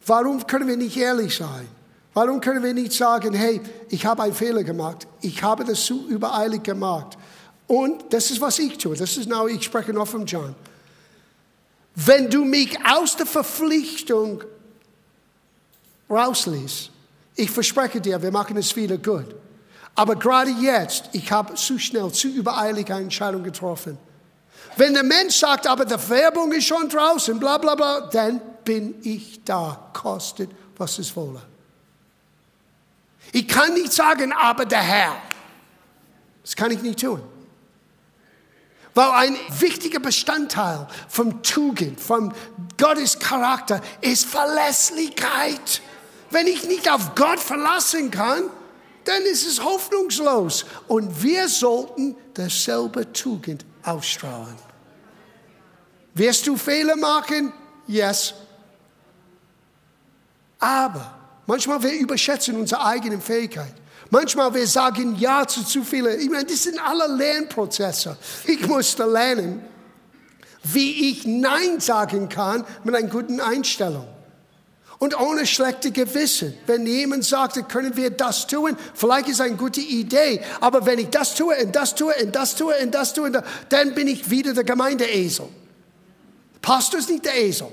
Warum 0.05 0.45
können 0.47 0.67
wir 0.67 0.77
nicht 0.77 0.95
ehrlich 0.95 1.35
sein? 1.35 1.67
Warum 2.13 2.41
können 2.41 2.63
wir 2.63 2.73
nicht 2.73 2.93
sagen, 2.93 3.33
hey, 3.33 3.61
ich 3.89 4.05
habe 4.05 4.23
einen 4.23 4.33
Fehler 4.33 4.63
gemacht, 4.63 5.07
ich 5.21 5.43
habe 5.43 5.63
das 5.63 5.85
zu 5.85 6.07
übereilig 6.07 6.63
gemacht 6.63 7.17
Und 7.69 8.11
das 8.11 8.31
ist, 8.31 8.41
was 8.41 8.57
ich 8.57 8.79
tue. 8.79 8.95
Das 8.97 9.15
ist 9.15 9.29
now, 9.29 9.47
ich 9.47 9.63
spreche 9.63 9.93
noch 9.93 10.07
von 10.07 10.25
John. 10.25 10.55
Wenn 11.93 12.27
du 12.27 12.43
mich 12.43 12.75
aus 12.83 13.15
der 13.15 13.27
Verpflichtung 13.27 14.43
rauslässt, 16.09 16.89
ich 17.35 17.51
verspreche 17.51 18.01
dir, 18.01 18.19
wir 18.19 18.31
machen 18.31 18.57
es 18.57 18.75
wieder 18.75 18.97
gut. 18.97 19.35
Aber 19.93 20.15
gerade 20.15 20.49
jetzt, 20.49 21.09
ich 21.11 21.31
habe 21.31 21.53
zu 21.53 21.77
schnell, 21.77 22.11
zu 22.11 22.27
übereilig 22.29 22.91
eine 22.91 23.03
Entscheidung 23.03 23.43
getroffen. 23.43 23.99
Wenn 24.75 24.95
der 24.95 25.03
Mensch 25.03 25.35
sagt, 25.35 25.67
aber 25.67 25.85
die 25.85 26.09
Werbung 26.09 26.51
ist 26.51 26.65
schon 26.65 26.89
draußen, 26.89 27.39
bla 27.39 27.59
bla 27.59 27.75
bla, 27.75 28.09
dann 28.09 28.41
bin 28.65 28.95
ich 29.03 29.43
da, 29.43 29.91
kostet, 29.93 30.49
was 30.75 30.97
es 30.97 31.15
wolle. 31.15 31.43
Ich 33.31 33.47
kann 33.47 33.75
nicht 33.75 33.93
sagen, 33.93 34.33
aber 34.33 34.65
der 34.65 34.81
Herr. 34.81 35.15
Das 36.41 36.55
kann 36.55 36.71
ich 36.71 36.81
nicht 36.81 37.01
tun. 37.01 37.21
Weil 38.93 39.11
ein 39.11 39.37
wichtiger 39.59 39.99
Bestandteil 39.99 40.87
vom 41.07 41.43
Tugend, 41.43 41.99
vom 41.99 42.33
Gottes 42.77 43.19
Charakter 43.19 43.81
ist 44.01 44.25
Verlässlichkeit. 44.25 45.81
Wenn 46.31 46.47
ich 46.47 46.65
nicht 46.65 46.91
auf 46.91 47.15
Gott 47.15 47.39
verlassen 47.39 48.11
kann, 48.11 48.43
dann 49.05 49.23
ist 49.23 49.47
es 49.47 49.63
hoffnungslos. 49.63 50.65
Und 50.87 51.23
wir 51.23 51.47
sollten 51.47 52.15
dasselbe 52.33 53.11
Tugend 53.13 53.65
ausstrahlen. 53.83 54.55
Wirst 56.13 56.47
du 56.47 56.57
Fehler 56.57 56.95
machen? 56.95 57.53
Yes. 57.87 58.33
Aber 60.59 61.17
manchmal 61.47 61.81
wir 61.81 61.93
überschätzen 61.93 62.55
unsere 62.55 62.85
eigene 62.85 63.19
Fähigkeit. 63.19 63.73
Manchmal 64.11 64.53
wir 64.53 64.67
sagen 64.67 65.15
Ja 65.17 65.45
zu 65.45 65.63
zu 65.63 65.83
vielen. 65.83 66.19
Ich 66.19 66.29
meine, 66.29 66.45
das 66.45 66.63
sind 66.63 66.79
alle 66.79 67.07
Lernprozesse. 67.15 68.17
Ich 68.45 68.65
musste 68.67 69.05
lernen, 69.05 69.61
wie 70.63 71.11
ich 71.11 71.25
Nein 71.25 71.79
sagen 71.79 72.27
kann 72.29 72.65
mit 72.83 72.95
einer 72.95 73.07
guten 73.07 73.39
Einstellung. 73.39 74.07
Und 74.97 75.17
ohne 75.17 75.45
schlechte 75.45 75.91
Gewissen. 75.91 76.53
Wenn 76.65 76.85
jemand 76.85 77.23
sagt, 77.23 77.69
können 77.69 77.95
wir 77.95 78.09
das 78.09 78.47
tun, 78.47 78.75
vielleicht 78.93 79.29
ist 79.29 79.39
eine 79.39 79.55
gute 79.55 79.79
Idee. 79.79 80.41
Aber 80.59 80.85
wenn 80.85 80.99
ich 80.99 81.09
das 81.09 81.35
tue 81.35 81.55
und 81.55 81.73
das 81.73 81.95
tue 81.95 82.13
und 82.21 82.35
das 82.35 82.55
tue 82.55 82.73
und 82.83 82.91
das 82.93 83.13
tue, 83.13 83.31
dann 83.69 83.93
bin 83.93 84.09
ich 84.09 84.29
wieder 84.29 84.53
der 84.53 84.65
Gemeindeesel. 84.65 85.47
Pastor 86.61 86.99
ist 86.99 87.09
nicht 87.09 87.23
der 87.23 87.37
Esel. 87.37 87.69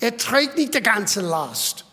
Er 0.00 0.16
trägt 0.16 0.56
nicht 0.56 0.74
die 0.74 0.82
ganze 0.82 1.20
Last. 1.20 1.84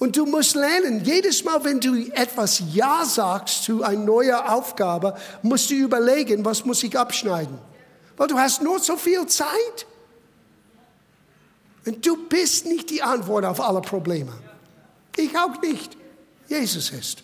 Und 0.00 0.16
du 0.16 0.24
musst 0.24 0.54
lernen, 0.54 1.04
jedes 1.04 1.44
Mal, 1.44 1.62
wenn 1.62 1.78
du 1.78 1.94
etwas 2.14 2.62
Ja 2.72 3.04
sagst 3.04 3.64
zu 3.64 3.82
einer 3.82 4.00
neuen 4.00 4.34
Aufgabe, 4.34 5.14
musst 5.42 5.68
du 5.68 5.74
überlegen, 5.74 6.42
was 6.42 6.64
muss 6.64 6.82
ich 6.82 6.98
abschneiden. 6.98 7.58
Weil 8.16 8.26
du 8.26 8.38
hast 8.38 8.62
nur 8.62 8.78
so 8.78 8.96
viel 8.96 9.26
Zeit. 9.26 9.86
Und 11.84 12.04
du 12.04 12.16
bist 12.28 12.64
nicht 12.64 12.88
die 12.88 13.02
Antwort 13.02 13.44
auf 13.44 13.60
alle 13.60 13.82
Probleme. 13.82 14.32
Ich 15.16 15.36
auch 15.36 15.60
nicht. 15.60 15.98
Jesus 16.48 16.90
ist. 16.92 17.22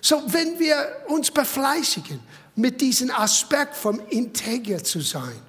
So, 0.00 0.20
wenn 0.26 0.58
wir 0.58 1.04
uns 1.06 1.30
befleißigen, 1.30 2.18
mit 2.56 2.80
diesem 2.80 3.12
Aspekt 3.12 3.76
vom 3.76 4.00
integer 4.10 4.82
zu 4.82 5.00
sein, 5.00 5.40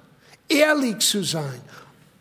ehrlich 0.48 0.98
zu 0.98 1.24
sein, 1.24 1.60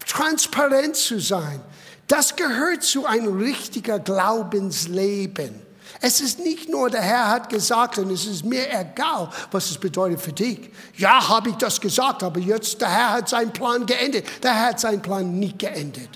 transparent 0.08 0.96
zu 0.96 1.20
sein, 1.20 1.62
das 2.10 2.36
gehört 2.36 2.84
zu 2.84 3.06
einem 3.06 3.38
richtigen 3.38 4.04
Glaubensleben. 4.04 5.62
Es 6.02 6.22
ist 6.22 6.40
nicht 6.40 6.68
nur, 6.70 6.90
der 6.90 7.02
Herr 7.02 7.30
hat 7.30 7.50
gesagt 7.50 7.98
und 8.00 8.10
es 8.12 8.26
ist 8.26 8.44
mir 8.44 8.68
egal, 8.70 9.30
was 9.52 9.70
es 9.70 9.78
bedeutet 9.78 10.20
für 10.20 10.34
dich. 10.34 10.72
Ja, 10.98 11.28
habe 11.28 11.50
ich 11.50 11.56
das 11.56 11.80
gesagt, 11.80 12.24
aber 12.24 12.40
jetzt, 12.40 12.82
der 12.82 12.90
Herr 12.90 13.12
hat 13.12 13.30
seinen 13.30 13.52
Plan 13.52 13.86
geendet. 13.86 14.26
Der 14.44 14.54
Herr 14.54 14.70
hat 14.70 14.80
seinen 14.80 15.02
Plan 15.02 15.40
nicht 15.40 15.60
geendet. 15.60 16.10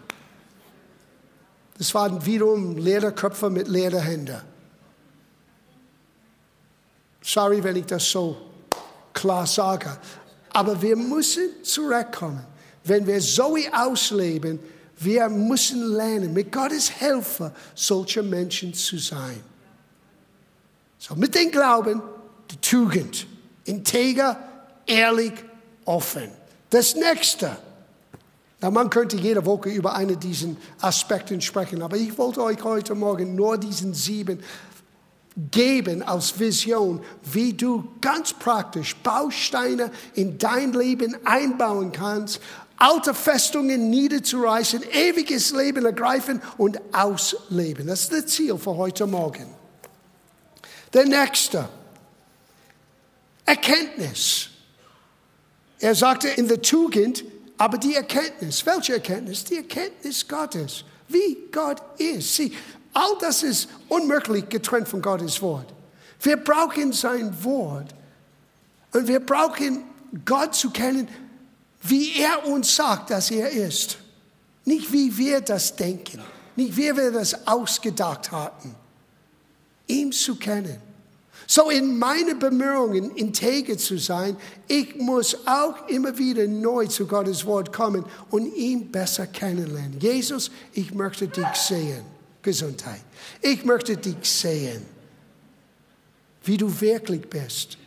Das 1.77 1.93
waren 1.93 2.25
wiederum 2.25 2.77
Lederköpfe 2.77 3.49
mit 3.49 3.67
Lederhänden. 3.67 4.41
Sorry, 7.21 7.63
wenn 7.63 7.75
ich 7.75 7.86
das 7.86 8.10
so 8.10 8.38
klar 9.13 9.45
sage. 9.45 9.97
Aber 10.49 10.82
wir 10.82 10.95
müssen 10.95 11.63
zurückkommen. 11.63 12.45
Wenn 12.84 13.06
wir 13.06 13.21
so 13.21 13.58
ausleben, 13.73 14.60
wir 15.04 15.30
müssen 15.30 15.94
lernen, 15.94 16.34
mit 16.34 16.52
Gottes 16.52 16.89
Hilfe 16.89 17.52
solche 17.76 18.24
Menschen 18.24 18.74
zu 18.74 18.98
sein. 18.98 19.42
So, 20.98 21.16
mit 21.16 21.36
dem 21.36 21.52
Glauben, 21.52 22.02
die 22.50 22.58
Tugend, 22.58 23.28
integer, 23.66 24.38
ehrlich, 24.86 25.34
offen. 25.86 26.30
Das 26.70 26.96
nächste. 26.96 27.58
Na, 28.62 28.72
man 28.72 28.89
könnte 28.89 29.18
jede 29.18 29.46
Woche 29.46 29.70
über 29.70 29.94
einen 29.96 30.20
diesen 30.20 30.58
Aspekten 30.80 31.42
sprechen, 31.42 31.82
aber 31.82 31.98
ich 31.98 32.18
wollte 32.18 32.42
euch 32.42 32.63
heute 32.63 32.96
Morgen 32.96 33.36
nur 33.36 33.58
diesen 33.58 33.94
sieben 33.94 34.42
geben 35.52 36.04
als 36.04 36.39
Vision, 36.39 37.02
wie 37.24 37.54
du 37.54 37.89
ganz 38.02 38.34
praktisch 38.34 38.96
Bausteine 38.98 39.92
in 40.13 40.38
dein 40.38 40.74
Leben 40.74 41.18
einbauen 41.26 41.92
kannst, 41.92 42.39
alte 42.84 43.13
Festungen 43.13 43.89
niederzureißen, 43.89 44.84
ewiges 44.91 45.52
Leben 45.52 45.86
ergreifen 45.86 46.41
und 46.58 46.82
ausleben. 46.93 47.88
Das 47.88 48.02
ist 48.02 48.12
das 48.12 48.28
Ziel 48.28 48.58
für 48.58 48.76
heute 48.76 49.08
Morgen. 49.08 49.48
Der 50.91 51.06
nächste, 51.06 51.69
Erkenntnis. 53.46 54.50
Er 55.80 55.96
sagte 55.96 56.28
in 56.28 56.50
der 56.50 56.62
Tugend, 56.62 57.24
aber 57.58 57.78
die 57.78 57.96
Erkenntnis, 57.96 58.65
welche 58.65 58.96
Erkenntnis? 58.96 59.46
Die 59.46 59.58
Erkenntnis 59.58 60.28
Gottes, 60.28 60.84
wie 61.08 61.38
Gott 61.54 61.82
ist. 61.98 62.36
Sieh, 62.36 62.52
all 62.91 63.17
das 63.22 63.43
ist 63.43 63.69
unmöglich 63.88 64.50
getrennt 64.50 64.89
von 64.89 65.02
Gottes 65.02 65.41
Wort. 65.41 65.74
Wir 66.19 66.36
brauchen 66.36 66.91
sein 66.91 67.34
Wort 67.46 67.96
und 68.91 69.08
wir 69.08 69.22
brauchen 69.22 69.86
Gott 70.26 70.54
zu 70.54 70.69
kennen, 70.69 71.08
wie 71.84 72.19
er 72.19 72.46
uns 72.48 72.76
sagt, 72.76 73.12
dass 73.12 73.32
er 73.32 73.50
ist. 73.50 73.98
Nicht 74.65 74.91
wie 74.91 75.15
wir 75.17 75.41
das 75.41 75.76
denken, 75.76 76.22
nicht 76.56 76.76
wie 76.78 76.96
wir 76.96 77.12
das 77.12 77.48
ausgedacht 77.48 78.32
hatten. 78.32 78.76
Ihm 79.88 80.12
zu 80.12 80.36
kennen. 80.36 80.78
So 81.46 81.69
in 81.69 82.00
meinen 82.00 82.39
Bemühungen, 82.39 83.12
integer 83.17 83.78
zu 83.78 83.98
sein, 83.98 84.38
ich 84.67 84.96
muss 84.96 85.36
auch 85.46 85.88
immer 85.89 86.17
wieder 86.17 86.48
neu 86.48 86.88
zu 86.88 87.06
Gottes 87.06 87.46
Wort 87.46 87.74
kommen 87.74 88.06
und 88.30 88.56
ihn 88.56 88.89
besser 88.89 89.28
kennenlernen. 89.28 90.00
Jesus, 90.00 90.50
ich 90.74 90.93
möchte 90.93 91.28
dich 91.28 91.54
sehen. 91.56 92.06
Gesundheit. 92.43 93.02
Ich 93.41 93.65
möchte 93.65 93.98
dich 93.98 94.30
sehen, 94.30 94.86
wie 96.43 96.58
du 96.58 96.82
wirklich 96.82 97.28
bist. 97.28 97.78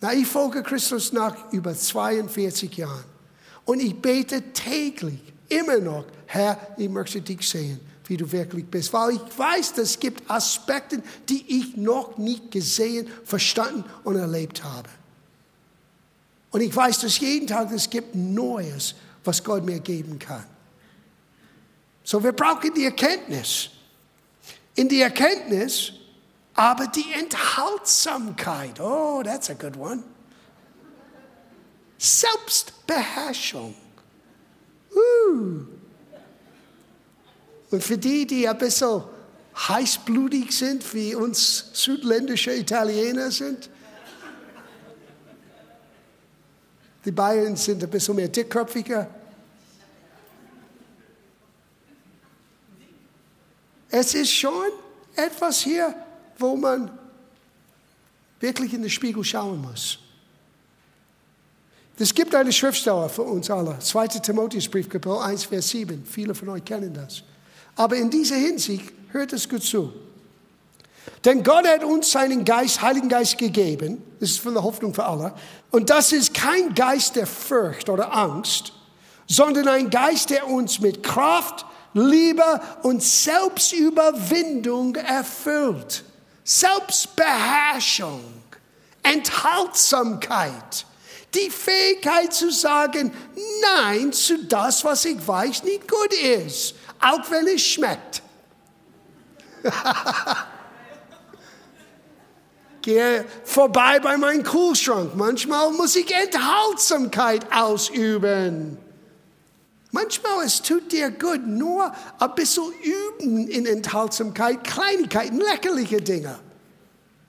Na, 0.00 0.14
ich 0.14 0.26
folge 0.26 0.62
Christus 0.62 1.12
nach 1.12 1.52
über 1.52 1.74
42 1.74 2.76
Jahren. 2.76 3.04
Und 3.64 3.80
ich 3.80 3.94
bete 3.94 4.42
täglich, 4.52 5.20
immer 5.48 5.78
noch, 5.78 6.06
Herr, 6.26 6.58
ich 6.78 6.88
möchte 6.88 7.20
dich 7.20 7.46
sehen, 7.46 7.80
wie 8.06 8.16
du 8.16 8.30
wirklich 8.32 8.66
bist. 8.66 8.92
Weil 8.92 9.16
ich 9.16 9.38
weiß, 9.38 9.76
es 9.78 10.00
gibt 10.00 10.28
Aspekte, 10.30 11.02
die 11.28 11.44
ich 11.46 11.76
noch 11.76 12.16
nicht 12.16 12.50
gesehen, 12.50 13.08
verstanden 13.24 13.84
und 14.04 14.16
erlebt 14.16 14.64
habe. 14.64 14.88
Und 16.50 16.62
ich 16.62 16.74
weiß, 16.74 17.00
dass 17.00 17.18
jeden 17.20 17.46
Tag 17.46 17.70
es 17.70 17.88
gibt 17.88 18.14
Neues, 18.14 18.94
was 19.22 19.44
Gott 19.44 19.64
mir 19.64 19.80
geben 19.80 20.18
kann. 20.18 20.44
So, 22.02 22.24
wir 22.24 22.32
brauchen 22.32 22.72
die 22.74 22.84
Erkenntnis. 22.84 23.70
In 24.74 24.88
die 24.88 25.02
Erkenntnis 25.02 25.92
aber 26.54 26.86
die 26.88 27.12
Enthaltsamkeit, 27.12 28.80
oh, 28.80 29.22
that's 29.22 29.50
a 29.50 29.54
good 29.54 29.76
one. 29.76 30.02
Selbstbeherrschung. 31.98 33.74
Uh. 34.94 35.66
Und 37.70 37.84
für 37.84 37.98
die, 37.98 38.26
die 38.26 38.48
ein 38.48 38.58
bisschen 38.58 39.02
heißblutig 39.68 40.56
sind, 40.56 40.94
wie 40.94 41.14
uns 41.14 41.70
südländische 41.72 42.54
Italiener 42.54 43.30
sind, 43.30 43.70
die 47.04 47.12
Bayern 47.12 47.56
sind 47.56 47.82
ein 47.82 47.90
bisschen 47.90 48.16
mehr 48.16 48.28
dickköpfiger. 48.28 49.08
Es 53.90 54.14
ist 54.14 54.32
schon 54.32 54.70
etwas 55.16 55.60
hier, 55.60 55.94
wo 56.40 56.56
man 56.56 56.90
wirklich 58.40 58.72
in 58.72 58.82
den 58.82 58.90
Spiegel 58.90 59.22
schauen 59.24 59.60
muss. 59.60 59.98
Es 61.98 62.14
gibt 62.14 62.34
eine 62.34 62.50
Schriftstelle 62.50 63.10
für 63.10 63.22
uns 63.22 63.50
alle, 63.50 63.78
2. 63.78 64.06
Timotheusbrief, 64.08 64.88
Kapitel 64.88 65.18
1, 65.18 65.44
Vers 65.44 65.68
7. 65.68 66.02
Viele 66.06 66.34
von 66.34 66.48
euch 66.48 66.64
kennen 66.64 66.94
das. 66.94 67.22
Aber 67.76 67.96
in 67.96 68.08
dieser 68.08 68.36
Hinsicht, 68.36 68.90
hört 69.10 69.34
es 69.34 69.46
gut 69.48 69.62
zu. 69.62 69.92
Denn 71.24 71.42
Gott 71.42 71.66
hat 71.66 71.84
uns 71.84 72.10
seinen 72.10 72.44
Geist, 72.44 72.80
Heiligen 72.80 73.08
Geist 73.10 73.36
gegeben. 73.36 74.02
Das 74.18 74.30
ist 74.30 74.40
von 74.40 74.54
der 74.54 74.62
Hoffnung 74.62 74.94
für 74.94 75.04
alle. 75.04 75.34
Und 75.70 75.90
das 75.90 76.12
ist 76.12 76.32
kein 76.32 76.74
Geist 76.74 77.16
der 77.16 77.26
Furcht 77.26 77.90
oder 77.90 78.16
Angst, 78.16 78.72
sondern 79.26 79.68
ein 79.68 79.90
Geist, 79.90 80.30
der 80.30 80.48
uns 80.48 80.80
mit 80.80 81.02
Kraft, 81.02 81.66
Liebe 81.92 82.60
und 82.82 83.02
Selbstüberwindung 83.02 84.94
erfüllt. 84.94 86.04
Selbstbeherrschung, 86.50 88.24
Enthaltsamkeit, 89.04 90.84
die 91.32 91.48
Fähigkeit 91.48 92.34
zu 92.34 92.50
sagen 92.50 93.12
Nein 93.62 94.12
zu 94.12 94.36
das, 94.46 94.84
was 94.84 95.04
ich 95.04 95.24
weiß 95.24 95.62
nicht 95.62 95.86
gut 95.86 96.12
ist, 96.12 96.74
auch 96.98 97.30
wenn 97.30 97.46
es 97.46 97.62
schmeckt. 97.62 98.20
Gehe 102.82 103.24
vorbei 103.44 104.00
bei 104.00 104.16
meinem 104.16 104.42
Kühlschrank. 104.42 105.14
Manchmal 105.14 105.70
muss 105.70 105.94
ich 105.94 106.12
Enthaltsamkeit 106.12 107.46
ausüben. 107.52 108.76
Manchmal 109.92 110.44
es 110.44 110.62
tut 110.62 110.92
dir 110.92 111.10
gut, 111.10 111.46
nur 111.46 111.92
ein 112.18 112.34
bisschen 112.36 112.72
üben 112.82 113.48
in 113.48 113.66
Enthaltsamkeit, 113.66 114.62
Kleinigkeiten, 114.62 115.38
leckerliche 115.38 116.00
Dinge. 116.00 116.38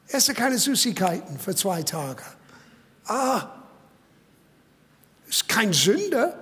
Esse 0.08 0.34
keine 0.34 0.58
Süßigkeiten 0.58 1.39
für 1.39 1.56
zwei 1.56 1.82
Tage. 1.82 2.21
Ah, 3.06 3.50
ist 5.28 5.47
kein 5.47 5.74
Sünde, 5.74 6.38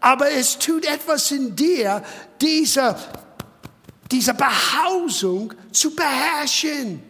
aber 0.00 0.30
es 0.30 0.58
tut 0.58 0.84
etwas 0.84 1.30
in 1.32 1.56
dir, 1.56 2.04
diese, 2.40 2.94
diese 4.10 4.34
Behausung 4.34 5.52
zu 5.72 5.94
beherrschen. 5.94 7.02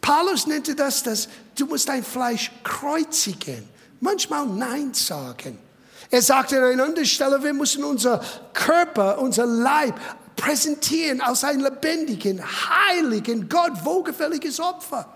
Paulus 0.00 0.46
nannte 0.46 0.74
das, 0.74 1.02
dass 1.04 1.28
du 1.56 1.66
musst 1.66 1.88
dein 1.88 2.04
Fleisch 2.04 2.50
kreuzigen, 2.64 3.66
manchmal 4.00 4.46
Nein 4.46 4.92
sagen. 4.92 5.58
Er 6.12 6.20
sagte 6.20 6.58
an 6.58 6.64
einer 6.64 6.84
anderen 6.84 7.06
Stelle, 7.06 7.42
wir 7.42 7.54
müssen 7.54 7.82
unser 7.84 8.22
Körper, 8.52 9.18
unser 9.18 9.46
Leib 9.46 9.98
präsentieren 10.36 11.22
als 11.22 11.42
ein 11.42 11.60
lebendigen, 11.60 12.42
heiligen, 12.42 13.48
Gott 13.48 13.82
wohlgefälliges 13.82 14.60
Opfer. 14.60 15.10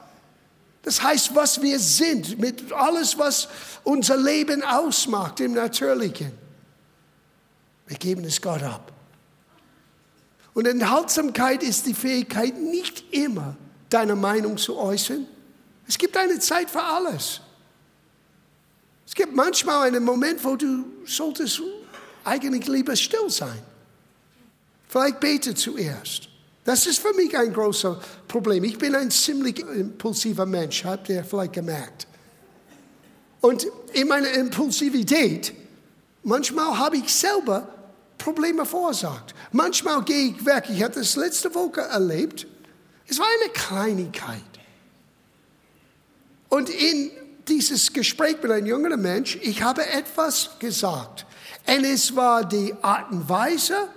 Das 0.83 1.03
heißt, 1.03 1.35
was 1.35 1.61
wir 1.61 1.79
sind, 1.79 2.39
mit 2.39 2.73
alles, 2.73 3.19
was 3.19 3.47
unser 3.85 4.17
Leben 4.17 4.63
ausmacht 4.63 5.39
im 5.41 5.53
Natürlichen. 5.53 6.33
Wir 7.89 7.99
geben 7.99 8.25
es 8.25 8.41
Gott 8.41 8.63
ab. 8.63 8.91
Und 10.55 10.67
Enthaltsamkeit 10.67 11.63
ist 11.63 11.85
die 11.85 11.93
Fähigkeit, 11.93 12.57
nicht 12.57 13.13
immer 13.13 13.55
deine 13.91 14.17
Meinung 14.17 14.57
zu 14.57 14.79
äußern. 14.79 15.27
Es 15.87 15.99
gibt 15.99 16.17
eine 16.17 16.39
Zeit 16.39 16.71
für 16.71 16.83
alles. 16.83 17.43
Gibt 19.16 19.35
manchmal 19.35 19.88
einen 19.88 20.05
Moment, 20.05 20.44
wo 20.44 20.57
du 20.57 20.85
solltest 21.07 21.62
eigentlich 22.22 22.68
lieber 22.68 22.94
still 22.94 23.31
sein. 23.31 23.62
Vielleicht 24.88 25.20
bete 25.20 25.55
zuerst. 25.55 26.29
Das 26.64 26.87
ist 26.87 26.98
für 26.98 27.14
mich 27.14 27.37
ein 27.37 27.50
großer 27.50 27.98
Problem. 28.29 28.62
Ich 28.64 28.76
bin 28.76 28.94
ein 28.94 29.11
ziemlich 29.11 29.59
impulsiver 29.61 30.44
Mensch, 30.44 30.85
habt 30.85 31.09
ihr 31.09 31.24
vielleicht 31.24 31.55
gemerkt. 31.55 32.07
Und 33.40 33.66
in 33.94 34.07
meiner 34.07 34.31
Impulsivität, 34.33 35.55
manchmal 36.22 36.76
habe 36.79 36.98
ich 36.98 37.14
selber 37.14 37.68
Probleme 38.18 38.66
verursacht. 38.66 39.35
Manchmal 39.50 40.02
gehe 40.05 40.31
ich 40.31 40.44
weg. 40.44 40.64
Ich 40.68 40.83
hatte 40.83 40.98
das 40.98 41.16
letzte 41.16 41.55
Woche 41.55 41.81
erlebt. 41.81 42.46
Es 43.09 43.18
war 43.18 43.26
eine 43.40 43.50
Kleinigkeit. 43.52 44.42
Und 46.50 46.68
in 46.68 47.11
dieses 47.49 47.93
Gespräch 47.93 48.37
mit 48.43 48.51
einem 48.51 48.67
jungen 48.67 49.01
Mensch, 49.01 49.39
ich 49.43 49.63
habe 49.63 49.87
etwas 49.87 50.51
gesagt. 50.59 51.27
Und 51.67 51.85
es 51.85 52.15
war 52.15 52.45
die 52.45 52.75
Art 52.83 53.11
und 53.11 53.29
Weise, 53.29 53.89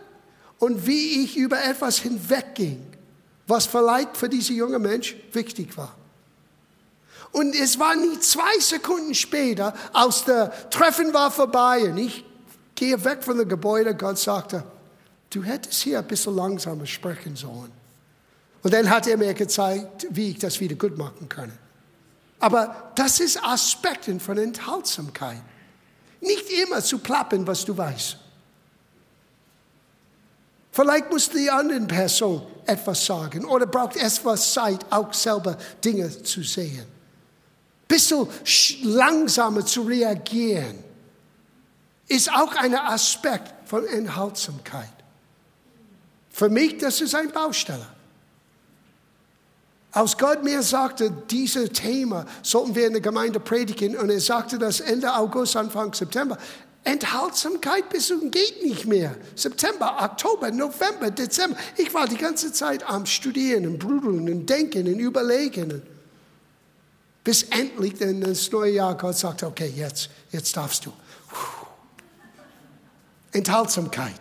und 0.60 0.86
wie 0.86 1.24
ich 1.24 1.38
über 1.38 1.64
etwas 1.64 2.00
hinwegging, 2.00 2.86
was 3.48 3.66
vielleicht 3.66 4.16
für 4.16 4.30
diesen 4.30 4.56
jungen 4.56 4.82
Mensch 4.82 5.16
wichtig 5.32 5.76
war. 5.78 5.96
Und 7.32 7.56
es 7.56 7.80
war 7.80 7.96
nie 7.96 8.20
zwei 8.20 8.60
Sekunden 8.60 9.16
später, 9.16 9.74
als 9.94 10.26
der 10.26 10.70
Treffen 10.70 11.14
war 11.14 11.32
vorbei 11.32 11.90
und 11.90 11.98
ich 11.98 12.26
gehe 12.76 13.04
weg 13.04 13.24
von 13.24 13.38
dem 13.38 13.48
Gebäude, 13.48 13.96
Gott 13.96 14.18
sagte, 14.18 14.64
du 15.30 15.44
hättest 15.44 15.82
hier 15.82 16.00
ein 16.00 16.08
bisschen 16.08 16.36
langsamer 16.36 16.86
sprechen 16.86 17.36
sollen. 17.36 17.72
Und 18.62 18.74
dann 18.74 18.90
hat 18.90 19.08
er 19.08 19.16
mir 19.16 19.34
gezeigt, 19.34 20.08
wie 20.10 20.32
ich 20.32 20.40
das 20.40 20.60
wieder 20.60 20.76
gut 20.76 20.98
machen 20.98 21.30
kann. 21.30 21.52
Aber 22.40 22.92
das 22.96 23.20
ist 23.20 23.44
Aspekten 23.44 24.20
von 24.20 24.38
Enthaltsamkeit. 24.38 25.42
Nicht 26.22 26.50
immer 26.50 26.82
zu 26.82 27.00
plappen, 27.00 27.46
was 27.46 27.66
du 27.66 27.78
weißt. 27.78 28.18
Vielleicht 30.72 31.12
muss 31.12 31.30
die 31.30 31.50
andere 31.50 31.82
Person 31.82 32.46
etwas 32.66 33.06
sagen 33.06 33.44
oder 33.46 33.66
braucht 33.66 33.98
etwas 33.98 34.54
Zeit, 34.54 34.86
auch 34.90 35.14
selber 35.14 35.58
Dinge 35.84 36.24
zu 36.24 36.44
sehen. 36.44 36.86
Bisschen 37.88 38.28
langsamer 38.84 39.66
zu 39.66 39.82
reagieren 39.82 40.84
ist 42.08 42.32
auch 42.32 42.56
ein 42.56 42.76
Aspekt 42.76 43.68
von 43.68 43.86
Enthaltsamkeit. 43.86 44.94
Für 46.30 46.50
mich, 46.50 46.78
das 46.78 47.02
ist 47.02 47.16
ein 47.16 47.32
Baustelle. 47.32 47.86
Als 49.92 50.18
Gott 50.18 50.44
mir 50.44 50.62
sagte, 50.62 51.12
dieses 51.30 51.70
Thema 51.70 52.26
sollten 52.44 52.76
wir 52.76 52.88
in 52.88 52.94
der 52.94 53.02
Gemeinde 53.02 53.40
predigen, 53.40 53.98
und 53.98 54.10
er 54.10 54.22
sagte 54.22 54.60
das 54.60 54.80
Ende 54.82 55.16
August, 55.16 55.56
Anfang 55.56 55.94
September, 55.94 56.38
Enthaltsamkeit 56.84 57.90
bis 57.90 58.08
zum 58.08 58.32
geht 58.32 58.64
nicht 58.64 58.86
mehr. 58.86 59.16
September, 59.36 59.98
Oktober, 60.02 60.50
November, 60.52 61.12
Dezember. 61.12 61.58
Ich 61.76 61.94
war 61.94 62.08
die 62.08 62.18
ganze 62.18 62.54
Zeit 62.54 62.88
am 62.88 63.06
Studieren 63.06 63.68
und 63.68 63.80
Brudeln 63.80 64.30
und 64.30 64.50
Denken 64.50 64.88
und 64.88 65.00
Überlegen. 65.00 65.82
Bis 67.24 67.44
endlich 67.44 67.96
dann 67.96 68.22
das 68.22 68.50
neue 68.52 68.74
Jahr 68.74 68.96
Gott 68.98 69.18
sagt, 69.18 69.44
okay, 69.44 69.72
jetzt, 69.76 70.10
jetzt 70.32 70.56
darfst 70.56 70.86
du. 70.86 70.94
Enthaltsamkeit. 73.32 74.20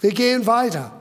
Wir 0.00 0.12
gehen 0.12 0.46
weiter. 0.46 0.99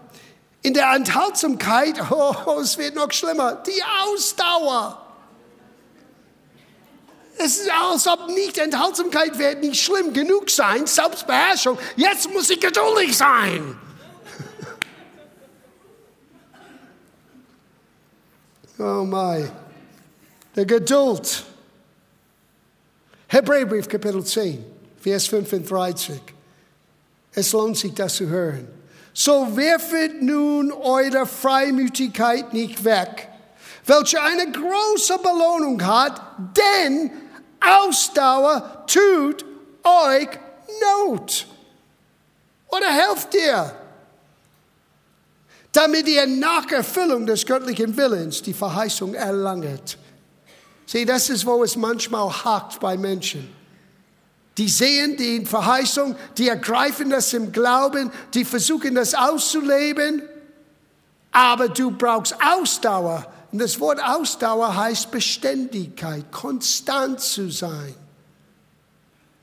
In 0.62 0.74
der 0.74 0.94
Enthaltsamkeit, 0.94 1.96
oh, 2.12 2.60
es 2.62 2.78
wird 2.78 2.96
noch 2.96 3.12
schlimmer, 3.12 3.56
die 3.66 3.82
Ausdauer. 4.04 5.06
Es 7.38 7.58
ist 7.58 7.72
als 7.72 8.06
ob 8.06 8.28
nicht 8.28 8.58
Enthaltsamkeit 8.58 9.40
wird 9.40 9.62
nicht 9.62 9.82
schlimm 9.82 10.12
genug 10.12 10.50
sein, 10.50 10.86
Selbstbeherrschung. 10.86 11.80
Jetzt 11.96 12.30
muss 12.34 12.50
ich 12.50 12.60
geduldig 12.60 13.16
sein. 13.16 13.78
Oh 18.82 19.04
mein, 19.04 19.52
der 20.56 20.66
Geduld. 20.66 21.44
Hebräerbrief 23.28 23.90
Kapitel 23.90 24.24
10, 24.24 24.64
Vers 25.02 25.28
35. 25.28 26.22
Es 27.34 27.52
lohnt 27.52 27.78
sich, 27.78 27.94
das 27.94 28.16
zu 28.16 28.28
hören. 28.28 28.79
So 29.20 29.54
werfet 29.58 30.22
nun 30.22 30.72
eure 30.72 31.26
Freimütigkeit 31.26 32.54
nicht 32.54 32.86
weg, 32.86 33.28
welche 33.86 34.22
eine 34.22 34.50
große 34.50 35.18
Belohnung 35.18 35.86
hat, 35.86 36.22
denn 36.56 37.12
Ausdauer 37.60 38.86
tut 38.88 39.44
euch 39.84 40.30
Not. 40.80 41.48
Oder 42.70 42.88
helft 42.88 43.36
ihr, 43.36 43.76
damit 45.74 46.08
ihr 46.08 46.26
nach 46.26 46.72
Erfüllung 46.72 47.26
des 47.26 47.46
göttlichen 47.46 47.98
Willens 47.98 48.42
die 48.42 48.54
Verheißung 48.54 49.16
erlangt. 49.16 49.98
Sieh, 50.86 51.04
das 51.04 51.30
ist, 51.30 51.46
wo 51.46 51.62
es 51.62 51.76
manchmal 51.76 52.32
hakt 52.46 52.80
bei 52.80 52.96
Menschen. 52.96 53.54
Die 54.60 54.68
sehen 54.68 55.16
die 55.16 55.46
Verheißung, 55.46 56.18
die 56.38 56.50
ergreifen 56.50 57.10
das 57.10 57.32
im 57.32 57.54
Glauben, 57.54 58.12
die 58.34 58.44
versuchen 58.44 58.94
das 58.94 59.16
auszuleben, 59.16 60.22
aber 61.32 61.70
du 61.70 61.92
brauchst 61.92 62.36
Ausdauer 62.44 63.26
und 63.54 63.60
das 63.60 63.80
Wort 63.80 64.04
Ausdauer 64.04 64.76
heißt 64.76 65.12
Beständigkeit, 65.12 66.30
konstant 66.34 67.22
zu 67.22 67.50
sein. 67.50 67.96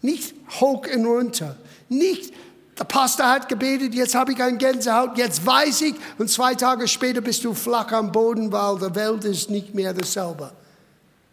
Nicht 0.02 0.34
hoch 0.60 0.86
und 0.94 1.06
runter. 1.06 1.56
Nicht, 1.88 2.34
der 2.78 2.84
Pastor 2.84 3.26
hat 3.26 3.48
gebetet, 3.48 3.94
jetzt 3.94 4.14
habe 4.14 4.32
ich 4.32 4.42
ein 4.42 4.58
Gänsehaut, 4.58 5.16
jetzt 5.16 5.46
weiß 5.46 5.80
ich, 5.80 5.94
und 6.18 6.28
zwei 6.28 6.54
Tage 6.54 6.86
später 6.86 7.22
bist 7.22 7.42
du 7.42 7.54
flach 7.54 7.90
am 7.92 8.12
Boden, 8.12 8.52
weil 8.52 8.76
die 8.76 8.94
Welt 8.94 9.24
ist 9.24 9.48
nicht 9.48 9.74
mehr 9.74 9.94
dasselbe. 9.94 10.52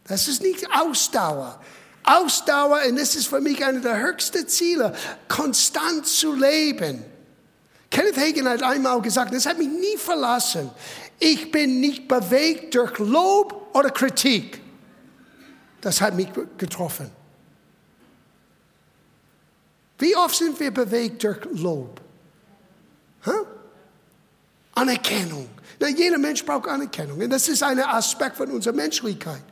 Das 0.08 0.30
ist 0.30 0.42
nicht 0.42 0.66
Ausdauer. 0.74 1.60
Ausdauer, 2.04 2.82
und 2.88 2.98
das 2.98 3.16
ist 3.16 3.28
für 3.28 3.42
mich 3.42 3.64
einer 3.64 3.80
der 3.80 4.00
höchsten 4.00 4.48
Ziele, 4.48 4.94
konstant 5.28 6.06
zu 6.06 6.34
leben 6.34 7.06
Kenneth 7.94 8.18
Hagin 8.18 8.48
hat 8.48 8.64
einmal 8.64 9.00
gesagt, 9.04 9.32
das 9.36 9.46
hat 9.46 9.60
mich 9.60 9.68
nie 9.68 9.98
verlassen. 9.98 10.72
Ich 11.20 11.52
bin 11.52 11.80
nicht 11.80 12.08
bewegt 12.08 12.74
durch 12.74 12.98
Lob 12.98 13.70
oder 13.76 13.92
Kritik. 13.92 14.60
Das 15.80 16.02
hat 16.02 16.16
mich 16.16 16.28
getroffen. 16.58 17.12
Wie 20.00 20.16
oft 20.16 20.36
sind 20.36 20.60
wir 20.60 20.72
bewegt 20.72 21.24
durch 21.24 21.38
Lob? 21.52 22.02
Huh? 23.28 23.46
Anerkennung. 24.74 25.48
Na, 25.80 25.88
jeder 25.88 26.18
Mensch 26.18 26.44
braucht 26.44 26.68
Anerkennung. 26.68 27.22
Und 27.22 27.30
das 27.30 27.48
ist 27.48 27.62
ein 27.62 27.80
Aspekt 27.80 28.38
von 28.38 28.50
unserer 28.50 28.74
Menschlichkeit. 28.74 29.44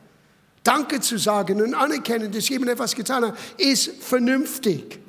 Danke 0.64 1.00
zu 1.02 1.18
sagen 1.18 1.62
und 1.62 1.74
anerkennen, 1.74 2.32
dass 2.32 2.50
jemand 2.50 2.72
etwas 2.72 2.96
getan 2.96 3.26
hat, 3.26 3.38
ist 3.58 3.92
vernünftig. 4.02 5.00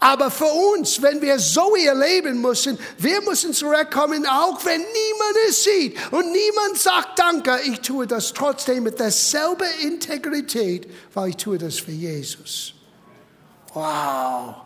Aber 0.00 0.30
für 0.30 0.52
uns, 0.74 1.00
wenn 1.02 1.22
wir 1.22 1.38
so 1.38 1.74
erleben 1.76 2.40
müssen, 2.40 2.78
wir 2.98 3.20
müssen 3.22 3.54
zurückkommen, 3.54 4.26
auch 4.26 4.64
wenn 4.64 4.80
niemand 4.80 5.36
es 5.48 5.64
sieht 5.64 5.96
und 6.12 6.30
niemand 6.32 6.78
sagt 6.78 7.18
Danke, 7.18 7.58
ich 7.64 7.80
tue 7.80 8.06
das 8.06 8.32
trotzdem 8.32 8.84
mit 8.84 8.98
derselben 8.98 9.68
Integrität, 9.82 10.88
weil 11.14 11.30
ich 11.30 11.36
tue 11.36 11.58
das 11.58 11.78
für 11.78 11.92
Jesus. 11.92 12.74
Wow. 13.72 14.56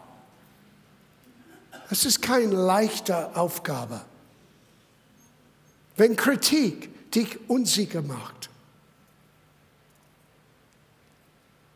Das 1.88 2.04
ist 2.04 2.22
keine 2.22 2.54
leichte 2.54 3.36
Aufgabe. 3.36 4.00
Wenn 5.96 6.16
Kritik 6.16 7.10
dich 7.12 7.38
unsicher 7.48 8.02
macht, 8.02 8.48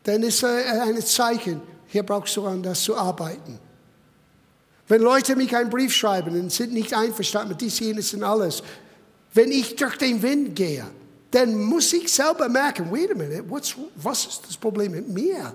dann 0.07 0.23
ist 0.23 0.41
es 0.41 0.43
ein 0.45 1.01
Zeichen, 1.01 1.61
hier 1.87 2.01
brauchst 2.01 2.37
du 2.37 2.45
an 2.45 2.63
das 2.63 2.81
zu 2.81 2.95
arbeiten. 2.95 3.59
Wenn 4.87 5.01
Leute 5.01 5.35
mich 5.35 5.53
einen 5.53 5.69
Brief 5.69 5.93
schreiben 5.93 6.39
und 6.39 6.49
sind 6.49 6.71
nicht 6.71 6.93
einverstanden 6.93 7.49
mit 7.49 7.59
dies, 7.59 7.77
jenes 7.79 8.13
und 8.13 8.23
alles, 8.23 8.63
wenn 9.33 9.51
ich 9.51 9.75
durch 9.75 9.97
den 9.97 10.21
Wind 10.21 10.55
gehe, 10.55 10.85
dann 11.29 11.61
muss 11.61 11.91
ich 11.91 12.09
selber 12.09 12.47
merken, 12.47 12.89
wait 12.89 13.11
a 13.11 13.15
minute, 13.15 13.43
what's, 13.49 13.75
was 13.97 14.25
ist 14.25 14.43
das 14.47 14.55
Problem 14.55 14.93
mit 14.93 15.09
mir? 15.09 15.53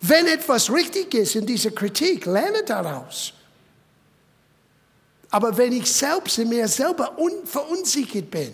Wenn 0.00 0.26
etwas 0.26 0.68
richtig 0.68 1.14
ist 1.14 1.36
in 1.36 1.46
dieser 1.46 1.70
Kritik, 1.70 2.26
lerne 2.26 2.64
daraus. 2.66 3.32
Aber 5.30 5.56
wenn 5.56 5.72
ich 5.72 5.92
selbst 5.92 6.38
in 6.38 6.48
mir 6.48 6.66
selber 6.66 7.16
verunsichert 7.44 8.28
bin, 8.32 8.52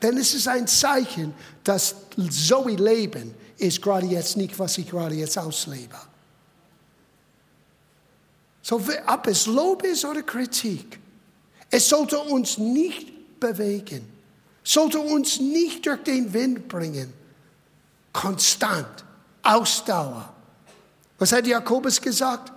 dann 0.00 0.16
ist 0.16 0.34
es 0.34 0.48
ein 0.48 0.66
Zeichen, 0.66 1.32
dass 1.62 1.94
so 2.16 2.66
Leben 2.66 3.32
ist 3.58 3.82
gerade 3.82 4.06
jetzt 4.06 4.36
nicht, 4.36 4.58
was 4.58 4.78
ich 4.78 4.88
gerade 4.88 5.14
jetzt 5.14 5.36
auslebe. 5.36 5.96
So, 8.62 8.82
ob 9.06 9.26
es 9.26 9.46
Lob 9.46 9.82
ist 9.84 10.04
oder 10.04 10.22
Kritik, 10.22 10.98
es 11.70 11.88
sollte 11.88 12.18
uns 12.18 12.58
nicht 12.58 13.40
bewegen, 13.40 14.08
sollte 14.62 14.98
uns 14.98 15.40
nicht 15.40 15.86
durch 15.86 16.02
den 16.02 16.32
Wind 16.32 16.68
bringen. 16.68 17.12
Konstant, 18.12 19.04
Ausdauer. 19.42 20.32
Was 21.18 21.32
hat 21.32 21.46
Jakobus 21.46 22.00
gesagt? 22.00 22.52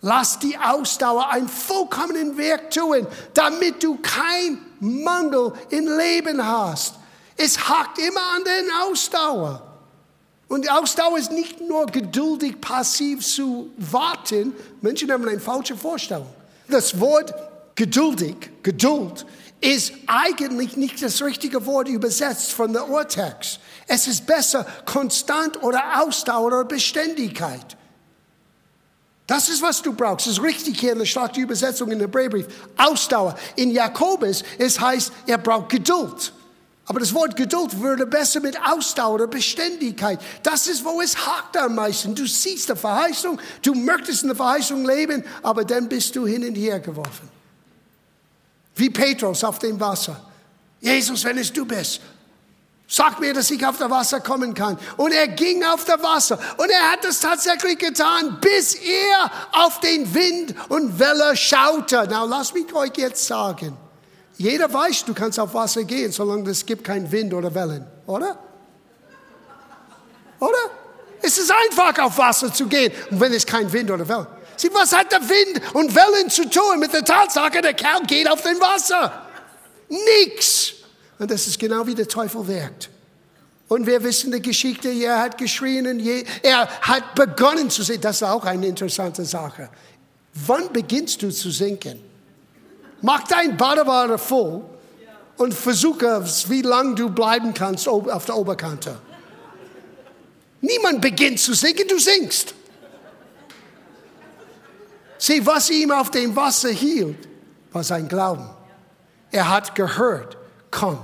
Lass 0.00 0.38
die 0.38 0.56
Ausdauer 0.56 1.28
ein 1.30 1.48
vollkommenen 1.48 2.36
Werk 2.36 2.70
tun, 2.70 3.06
damit 3.34 3.82
du 3.82 3.98
kein 4.00 4.58
Mangel 4.80 5.52
im 5.70 5.86
Leben 5.86 6.44
hast. 6.44 6.94
Es 7.36 7.68
hakt 7.68 7.98
immer 7.98 8.20
an 8.36 8.44
der 8.44 8.84
Ausdauer. 8.84 9.67
Und 10.48 10.70
Ausdauer 10.70 11.18
ist 11.18 11.30
nicht 11.30 11.60
nur 11.60 11.86
geduldig, 11.86 12.60
passiv 12.60 13.24
zu 13.24 13.70
warten. 13.76 14.54
Menschen 14.80 15.10
haben 15.12 15.28
eine 15.28 15.38
falsche 15.38 15.76
Vorstellung. 15.76 16.26
Das 16.68 16.98
Wort 16.98 17.34
geduldig, 17.74 18.36
Geduld, 18.62 19.26
ist 19.60 19.92
eigentlich 20.06 20.76
nicht 20.76 21.02
das 21.02 21.22
richtige 21.22 21.66
Wort 21.66 21.88
übersetzt 21.88 22.52
von 22.52 22.72
der 22.72 22.88
Urtext. 22.88 23.60
Es 23.86 24.06
ist 24.06 24.26
besser 24.26 24.64
konstant 24.84 25.62
oder 25.62 26.02
Ausdauer 26.02 26.46
oder 26.46 26.64
Beständigkeit. 26.64 27.76
Das 29.26 29.50
ist, 29.50 29.60
was 29.60 29.82
du 29.82 29.92
brauchst. 29.92 30.26
Das 30.26 30.34
ist 30.34 30.42
richtig 30.42 30.80
hier 30.80 30.92
in 30.92 30.98
der 31.00 31.04
starken 31.04 31.42
Übersetzung 31.42 31.90
in 31.90 31.98
der 31.98 32.08
Hebräerbrief. 32.08 32.46
Ausdauer. 32.78 33.36
In 33.56 33.70
Jakobus, 33.70 34.42
es 34.58 34.80
heißt, 34.80 35.12
er 35.26 35.36
braucht 35.36 35.68
Geduld. 35.68 36.32
Aber 36.88 37.00
das 37.00 37.12
Wort 37.12 37.36
Geduld 37.36 37.80
würde 37.80 38.06
besser 38.06 38.40
mit 38.40 38.58
Ausdauer 38.66 39.14
oder 39.14 39.26
Beständigkeit. 39.26 40.18
Das 40.42 40.66
ist, 40.66 40.84
wo 40.84 41.02
es 41.02 41.14
hakt 41.26 41.56
am 41.58 41.74
meisten. 41.74 42.14
Du 42.14 42.26
siehst 42.26 42.70
die 42.70 42.76
Verheißung, 42.76 43.38
du 43.60 43.74
möchtest 43.74 44.22
in 44.22 44.28
der 44.28 44.36
Verheißung 44.36 44.86
leben, 44.86 45.22
aber 45.42 45.64
dann 45.64 45.86
bist 45.86 46.16
du 46.16 46.26
hin 46.26 46.48
und 46.48 46.54
her 46.54 46.80
geworfen. 46.80 47.28
Wie 48.74 48.88
Petrus 48.88 49.44
auf 49.44 49.58
dem 49.58 49.78
Wasser. 49.78 50.18
Jesus, 50.80 51.24
wenn 51.24 51.36
es 51.36 51.52
du 51.52 51.66
bist, 51.66 52.00
Sag 52.90 53.20
mir, 53.20 53.34
dass 53.34 53.50
ich 53.50 53.66
auf 53.66 53.76
das 53.76 53.90
Wasser 53.90 54.20
kommen 54.20 54.54
kann. 54.54 54.78
Und 54.96 55.12
er 55.12 55.28
ging 55.28 55.62
auf 55.62 55.84
das 55.84 56.02
Wasser. 56.02 56.38
Und 56.56 56.70
er 56.70 56.90
hat 56.90 57.04
es 57.04 57.20
tatsächlich 57.20 57.76
getan, 57.76 58.38
bis 58.40 58.76
er 58.76 59.30
auf 59.52 59.80
den 59.80 60.14
Wind 60.14 60.54
und 60.70 60.98
Welle 60.98 61.36
schaute. 61.36 62.06
Na, 62.08 62.24
lass 62.24 62.54
mich 62.54 62.72
euch 62.72 62.92
jetzt 62.96 63.26
sagen. 63.26 63.76
Jeder 64.38 64.72
weiß, 64.72 65.04
du 65.04 65.14
kannst 65.14 65.38
auf 65.40 65.52
Wasser 65.52 65.82
gehen, 65.82 66.12
solange 66.12 66.48
es 66.50 66.64
gibt 66.64 66.84
keinen 66.84 67.10
Wind 67.10 67.34
oder 67.34 67.52
Wellen, 67.54 67.84
oder? 68.06 68.38
Oder? 70.38 70.70
Es 71.20 71.36
ist 71.38 71.52
einfach, 71.52 71.98
auf 71.98 72.16
Wasser 72.16 72.52
zu 72.54 72.66
gehen, 72.68 72.92
wenn 73.10 73.32
es 73.32 73.44
kein 73.44 73.70
Wind 73.72 73.90
oder 73.90 74.08
Wellen. 74.08 74.28
Sieh, 74.56 74.70
was 74.72 74.92
hat 74.96 75.10
der 75.10 75.20
Wind 75.20 75.74
und 75.74 75.92
Wellen 75.92 76.30
zu 76.30 76.48
tun 76.48 76.78
mit 76.78 76.92
der 76.92 77.04
Tatsache, 77.04 77.60
der 77.60 77.74
Kerl 77.74 78.02
geht 78.06 78.30
auf 78.30 78.40
dem 78.42 78.60
Wasser? 78.60 79.26
Nix. 79.88 80.74
Und 81.18 81.30
das 81.30 81.48
ist 81.48 81.58
genau 81.58 81.84
wie 81.86 81.96
der 81.96 82.06
Teufel 82.06 82.46
wirkt. 82.46 82.90
Und 83.66 83.86
wir 83.88 84.02
wissen 84.04 84.30
die 84.30 84.40
Geschichte, 84.40 84.88
er 84.88 85.20
hat 85.20 85.36
geschrien 85.36 85.86
und 85.88 86.00
er 86.42 86.68
hat 86.80 87.14
begonnen 87.16 87.70
zu 87.70 87.82
singen. 87.82 88.00
Das 88.00 88.16
ist 88.16 88.22
auch 88.22 88.44
eine 88.44 88.66
interessante 88.66 89.24
Sache. 89.24 89.68
Wann 90.32 90.72
beginnst 90.72 91.22
du 91.22 91.30
zu 91.30 91.50
sinken? 91.50 92.07
Mach 93.00 93.22
dein 93.24 93.56
Badewanne 93.56 94.18
voll 94.18 94.62
und 95.36 95.54
versuche, 95.54 96.24
wie 96.48 96.62
lange 96.62 96.94
du 96.94 97.10
bleiben 97.10 97.54
kannst 97.54 97.88
auf 97.88 98.24
der 98.24 98.36
Oberkante. 98.36 98.98
Niemand 100.60 101.00
beginnt 101.00 101.38
zu 101.38 101.54
singen, 101.54 101.86
du 101.88 101.98
singst. 101.98 102.54
Sieh, 105.18 105.44
was 105.46 105.70
ihm 105.70 105.90
auf 105.90 106.10
dem 106.10 106.34
Wasser 106.34 106.70
hielt, 106.70 107.28
war 107.72 107.84
sein 107.84 108.08
Glauben. 108.08 108.48
Er 109.30 109.48
hat 109.48 109.74
gehört, 109.74 110.36
komm. 110.70 110.98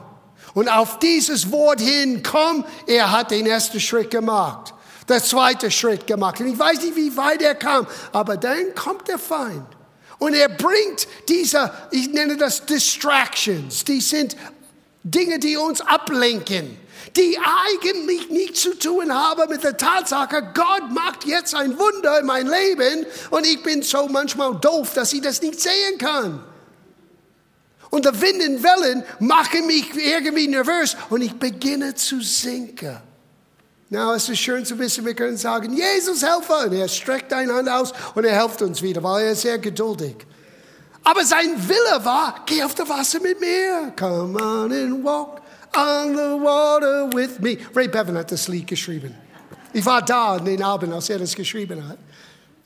Und 0.54 0.68
auf 0.68 0.98
dieses 1.00 1.50
Wort 1.50 1.80
hin, 1.80 2.22
komm, 2.22 2.64
er 2.86 3.10
hat 3.10 3.32
den 3.32 3.46
ersten 3.46 3.80
Schritt 3.80 4.10
gemacht, 4.10 4.72
der 5.08 5.22
zweite 5.22 5.70
Schritt 5.70 6.06
gemacht. 6.06 6.40
Und 6.40 6.46
ich 6.46 6.58
weiß 6.58 6.80
nicht, 6.82 6.96
wie 6.96 7.16
weit 7.16 7.42
er 7.42 7.54
kam, 7.54 7.86
aber 8.12 8.36
dann 8.36 8.74
kommt 8.74 9.08
der 9.08 9.18
Feind. 9.18 9.66
Und 10.18 10.34
er 10.34 10.48
bringt 10.48 11.06
diese, 11.28 11.72
ich 11.90 12.10
nenne 12.10 12.36
das 12.36 12.64
Distractions, 12.66 13.84
die 13.84 14.00
sind 14.00 14.36
Dinge, 15.02 15.38
die 15.38 15.56
uns 15.56 15.80
ablenken, 15.80 16.78
die 17.16 17.38
eigentlich 17.38 18.30
nichts 18.30 18.62
zu 18.62 18.78
tun 18.78 19.12
haben 19.12 19.50
mit 19.50 19.62
der 19.62 19.76
Tatsache, 19.76 20.50
Gott 20.54 20.90
macht 20.90 21.24
jetzt 21.26 21.54
ein 21.54 21.78
Wunder 21.78 22.20
in 22.20 22.26
mein 22.26 22.46
Leben 22.46 23.06
und 23.30 23.46
ich 23.46 23.62
bin 23.62 23.82
so 23.82 24.08
manchmal 24.08 24.54
doof, 24.60 24.94
dass 24.94 25.12
ich 25.12 25.20
das 25.20 25.42
nicht 25.42 25.60
sehen 25.60 25.98
kann. 25.98 26.42
Und 27.90 28.06
der 28.06 28.20
Wind 28.20 28.42
und 28.42 28.62
Wellen 28.64 29.04
machen 29.20 29.66
mich 29.66 29.94
irgendwie 29.94 30.48
nervös 30.48 30.96
und 31.10 31.22
ich 31.22 31.34
beginne 31.34 31.94
zu 31.94 32.20
sinken. 32.20 32.96
Na, 33.90 34.14
es 34.14 34.28
ist 34.28 34.38
schön 34.38 34.64
zu 34.64 34.78
wissen, 34.78 35.04
wir 35.04 35.14
können 35.14 35.36
sagen, 35.36 35.72
Jesus, 35.76 36.22
helfe. 36.22 36.66
Und 36.66 36.72
er 36.72 36.88
streckt 36.88 37.32
eine 37.32 37.54
Hand 37.54 37.68
aus 37.68 37.92
und 38.14 38.24
er 38.24 38.40
hilft 38.40 38.62
uns 38.62 38.82
wieder, 38.82 39.02
weil 39.02 39.26
er 39.26 39.32
ist 39.32 39.42
sehr 39.42 39.58
geduldig. 39.58 40.16
Aber 41.04 41.24
sein 41.24 41.50
Wille 41.68 42.04
war, 42.04 42.42
geh 42.46 42.62
auf 42.62 42.74
das 42.74 42.88
Wasser 42.88 43.20
mit 43.20 43.38
mir. 43.40 43.92
Come 43.96 44.42
on 44.42 44.72
and 44.72 45.04
walk 45.04 45.42
on 45.76 46.14
the 46.14 46.42
water 46.42 47.08
with 47.12 47.40
me. 47.40 47.58
Ray 47.74 47.88
Bevan 47.88 48.16
hat 48.16 48.32
das 48.32 48.48
Lied 48.48 48.66
geschrieben. 48.66 49.14
Ich 49.74 49.84
war 49.84 50.00
da 50.00 50.36
in 50.36 50.46
den 50.46 50.62
Abend, 50.62 50.94
als 50.94 51.10
er 51.10 51.18
das 51.18 51.34
geschrieben 51.34 51.86
hat. 51.86 51.98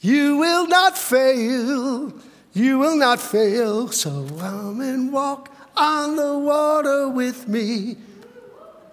You 0.00 0.38
will 0.38 0.68
not 0.68 0.96
fail. 0.96 2.12
You 2.52 2.78
will 2.78 2.96
not 2.96 3.18
fail, 3.18 3.88
so 3.90 4.26
come 4.38 4.80
and 4.80 5.12
walk 5.12 5.48
on 5.76 6.16
the 6.16 6.46
water 6.46 7.08
with 7.08 7.46
me. 7.48 7.96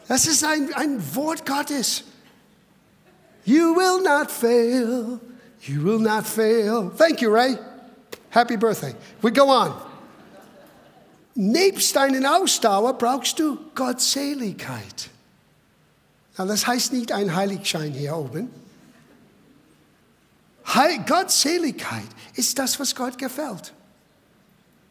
Das 0.07 0.25
ist 0.25 0.43
ein, 0.43 0.73
ein 0.73 0.99
Wort 1.15 1.45
Gottes. 1.45 2.03
You 3.45 3.75
will 3.75 4.01
not 4.01 4.31
fail. 4.31 5.19
You 5.61 5.81
will 5.81 5.99
not 5.99 6.25
fail. 6.25 6.89
Thank 6.89 7.21
you, 7.21 7.29
Ray. 7.29 7.57
Happy 8.29 8.57
birthday. 8.57 8.93
We 9.21 9.31
go 9.31 9.49
on. 9.49 9.73
Nebst 11.35 11.95
deinen 11.95 12.25
Ausdauer 12.25 12.93
brauchst 12.93 13.39
du 13.39 13.57
Gottseligkeit. 13.75 15.09
Na, 16.37 16.45
das 16.45 16.65
heißt 16.65 16.93
nicht 16.93 17.11
ein 17.11 17.35
Heiligschein 17.35 17.91
hier 17.91 18.15
oben. 18.15 18.49
Gottseligkeit 21.07 22.07
ist 22.35 22.57
das, 22.57 22.79
was 22.79 22.95
Gott 22.95 23.17
gefällt. 23.17 23.73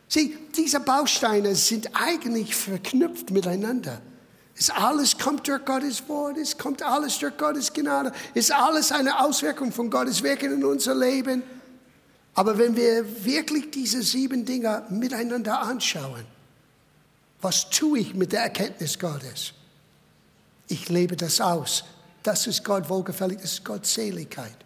Sieh, 0.09 0.37
diese 0.57 0.81
Bausteine 0.81 1.55
sind 1.55 1.91
eigentlich 1.95 2.55
verknüpft 2.55 3.31
miteinander. 3.31 4.01
Es 4.57 4.71
alles 4.71 5.19
kommt 5.19 5.49
durch 5.49 5.65
Gottes 5.65 6.09
Wort, 6.09 6.37
es 6.37 6.57
kommt 6.57 6.83
alles 6.83 7.19
durch 7.19 7.37
Gottes 7.37 7.73
Gnade, 7.73 8.13
ist 8.35 8.53
alles 8.53 8.93
eine 8.93 9.21
Auswirkung 9.21 9.73
von 9.73 9.91
Gottes 9.91 10.23
Wirken 10.23 10.53
in 10.53 10.65
unser 10.65 10.95
Leben. 10.95 11.43
Aber 12.35 12.57
wenn 12.59 12.77
wir 12.77 13.25
wirklich 13.25 13.71
diese 13.71 14.03
sieben 14.03 14.45
Dinge 14.45 14.85
miteinander 14.91 15.61
anschauen, 15.61 16.25
was 17.41 17.69
tue 17.69 17.99
ich 17.99 18.15
mit 18.15 18.33
der 18.33 18.43
Erkenntnis 18.43 18.99
Gottes? 18.99 19.53
Ich 20.69 20.89
lebe 20.89 21.17
das 21.17 21.41
aus. 21.41 21.85
Das 22.23 22.47
ist 22.47 22.65
Gott 22.65 22.89
wohlgefällig, 22.89 23.39
das 23.41 23.53
ist 23.53 23.65
Gottseligkeit. 23.65 24.57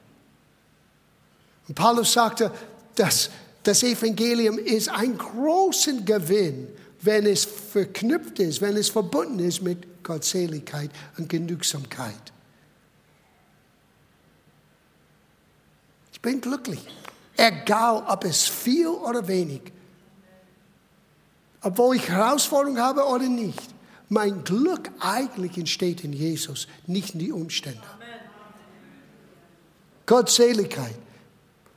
Und 1.66 1.74
Paulus 1.74 2.12
sagte, 2.12 2.52
dass 2.94 3.30
das 3.62 3.82
Evangelium 3.82 4.58
ist 4.58 4.88
ein 4.88 5.18
großer 5.18 5.94
Gewinn, 6.04 6.68
wenn 7.00 7.26
es 7.26 7.44
verknüpft 7.44 8.38
ist, 8.40 8.60
wenn 8.60 8.76
es 8.76 8.88
verbunden 8.88 9.38
ist 9.38 9.62
mit 9.62 10.02
Gottseligkeit 10.02 10.90
und 11.16 11.28
Genügsamkeit. 11.28 12.32
Ich 16.12 16.20
bin 16.20 16.40
glücklich, 16.40 16.80
egal 17.36 18.04
ob 18.08 18.24
es 18.24 18.48
viel 18.48 18.88
oder 18.88 19.28
wenig, 19.28 19.62
obwohl 21.62 21.96
ich 21.96 22.08
Herausforderungen 22.08 22.82
habe 22.82 23.04
oder 23.04 23.28
nicht. 23.28 23.62
Mein 24.08 24.42
Glück 24.42 24.90
eigentlich 25.00 25.56
entsteht 25.58 26.02
in 26.02 26.12
Jesus, 26.12 26.66
nicht 26.86 27.14
in 27.14 27.20
die 27.20 27.30
Umstände. 27.30 27.82
Gottseligkeit. 30.06 30.94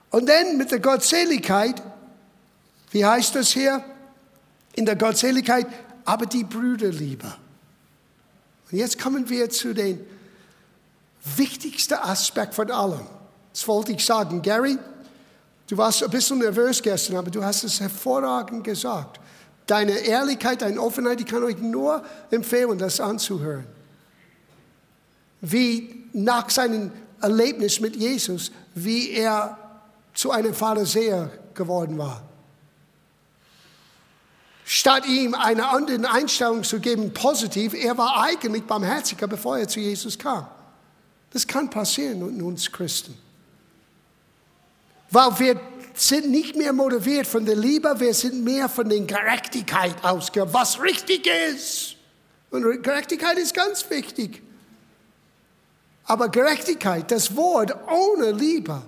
Und 0.10 0.28
dann 0.28 0.58
mit 0.58 0.72
der 0.72 0.80
Gottseligkeit, 0.80 1.82
wie 2.92 3.06
heißt 3.06 3.36
das 3.36 3.52
hier? 3.52 3.84
In 4.74 4.86
der 4.86 4.96
Gottseligkeit, 4.96 5.68
aber 6.06 6.26
die 6.26 6.44
Brüderliebe. 6.44 7.34
Und 8.72 8.78
jetzt 8.78 9.00
kommen 9.00 9.30
wir 9.30 9.50
zu 9.50 9.74
dem 9.74 10.00
wichtigsten 11.36 11.96
Aspekt 11.96 12.54
von 12.54 12.72
allem. 12.72 13.06
Das 13.54 13.68
wollte 13.68 13.92
ich 13.92 14.06
sagen. 14.06 14.42
Gary, 14.42 14.78
du 15.68 15.78
warst 15.78 16.04
ein 16.04 16.10
bisschen 16.10 16.40
nervös 16.40 16.82
gestern, 16.82 17.18
aber 17.18 17.30
du 17.30 17.44
hast 17.44 17.64
es 17.64 17.80
hervorragend 17.80 18.64
gesagt. 18.64 19.20
Deine 19.68 19.92
Ehrlichkeit, 19.92 20.62
deine 20.62 20.82
Offenheit, 20.82 21.20
ich 21.20 21.28
kann 21.28 21.44
euch 21.44 21.58
nur 21.60 22.04
empfehlen, 22.32 22.78
das 22.78 23.00
anzuhören. 23.00 23.66
Wie 25.42 26.06
nach 26.14 26.50
seinem 26.50 26.92
Erlebnis 27.22 27.80
mit 27.80 27.96
Jesus, 27.96 28.52
wie 28.74 29.12
er 29.12 29.58
zu 30.14 30.32
einem 30.32 30.54
Pharisäer 30.54 31.30
geworden 31.54 31.98
war. 31.98 32.24
Statt 34.74 35.06
ihm 35.06 35.34
eine 35.34 35.68
andere 35.68 36.10
Einstellung 36.10 36.64
zu 36.64 36.80
geben, 36.80 37.14
positiv, 37.14 37.74
er 37.74 37.98
war 37.98 38.24
eigentlich 38.24 38.64
barmherziger, 38.64 39.28
bevor 39.28 39.58
er 39.58 39.68
zu 39.68 39.82
Jesus 39.82 40.18
kam. 40.18 40.48
Das 41.32 41.46
kann 41.46 41.70
passieren 41.70 42.22
in 42.22 42.42
uns 42.42 42.72
Christen. 42.72 43.14
Weil 45.10 45.40
wir 45.40 45.62
sind 45.94 46.32
nicht 46.32 46.56
mehr 46.56 46.72
motiviert 46.72 47.28
von 47.28 47.46
der 47.46 47.58
Liebe, 47.58 48.00
wir 48.00 48.14
sind 48.14 48.46
mehr 48.46 48.70
von 48.70 48.88
der 48.88 49.02
Gerechtigkeit 49.02 50.02
ausgegangen, 50.06 50.54
was 50.54 50.82
richtig 50.82 51.28
ist. 51.28 51.98
Und 52.50 52.82
Gerechtigkeit 52.82 53.38
ist 53.40 53.54
ganz 53.54 53.90
wichtig. 53.90 54.42
Aber 56.06 56.30
Gerechtigkeit, 56.30 57.12
das 57.12 57.36
Wort 57.36 57.76
ohne 57.90 58.32
Liebe, 58.32 58.82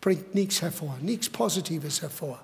bringt 0.00 0.32
nichts 0.32 0.62
hervor, 0.62 0.96
nichts 1.02 1.28
Positives 1.28 2.00
hervor. 2.02 2.40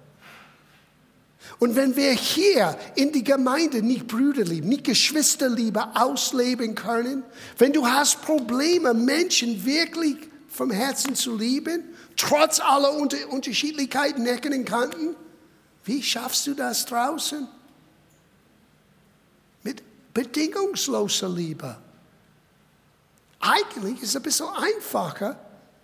Und 1.58 1.76
wenn 1.76 1.96
wir 1.96 2.12
hier 2.12 2.76
in 2.96 3.12
die 3.12 3.24
Gemeinde 3.24 3.82
nicht 3.82 4.08
Brüderliebe, 4.08 4.66
nicht 4.66 4.84
Geschwisterliebe 4.84 5.96
ausleben 5.96 6.74
können, 6.74 7.22
wenn 7.58 7.72
du 7.72 7.86
hast 7.86 8.22
Probleme, 8.22 8.92
Menschen 8.94 9.64
wirklich 9.64 10.16
vom 10.48 10.70
Herzen 10.70 11.14
zu 11.14 11.36
lieben, 11.36 11.84
trotz 12.16 12.60
aller 12.60 12.92
Unterschiedlichkeiten, 13.30 14.26
Ecken 14.26 14.52
und 14.52 14.64
Kanten? 14.64 15.16
Wie 15.84 16.02
schaffst 16.02 16.46
du 16.46 16.54
das 16.54 16.84
draußen? 16.86 17.46
Mit 19.62 19.82
bedingungsloser 20.12 21.28
Liebe. 21.28 21.76
Eigentlich 23.40 24.02
ist 24.02 24.10
es 24.10 24.16
ein 24.16 24.22
bisschen 24.22 24.48
einfacher, 24.48 25.38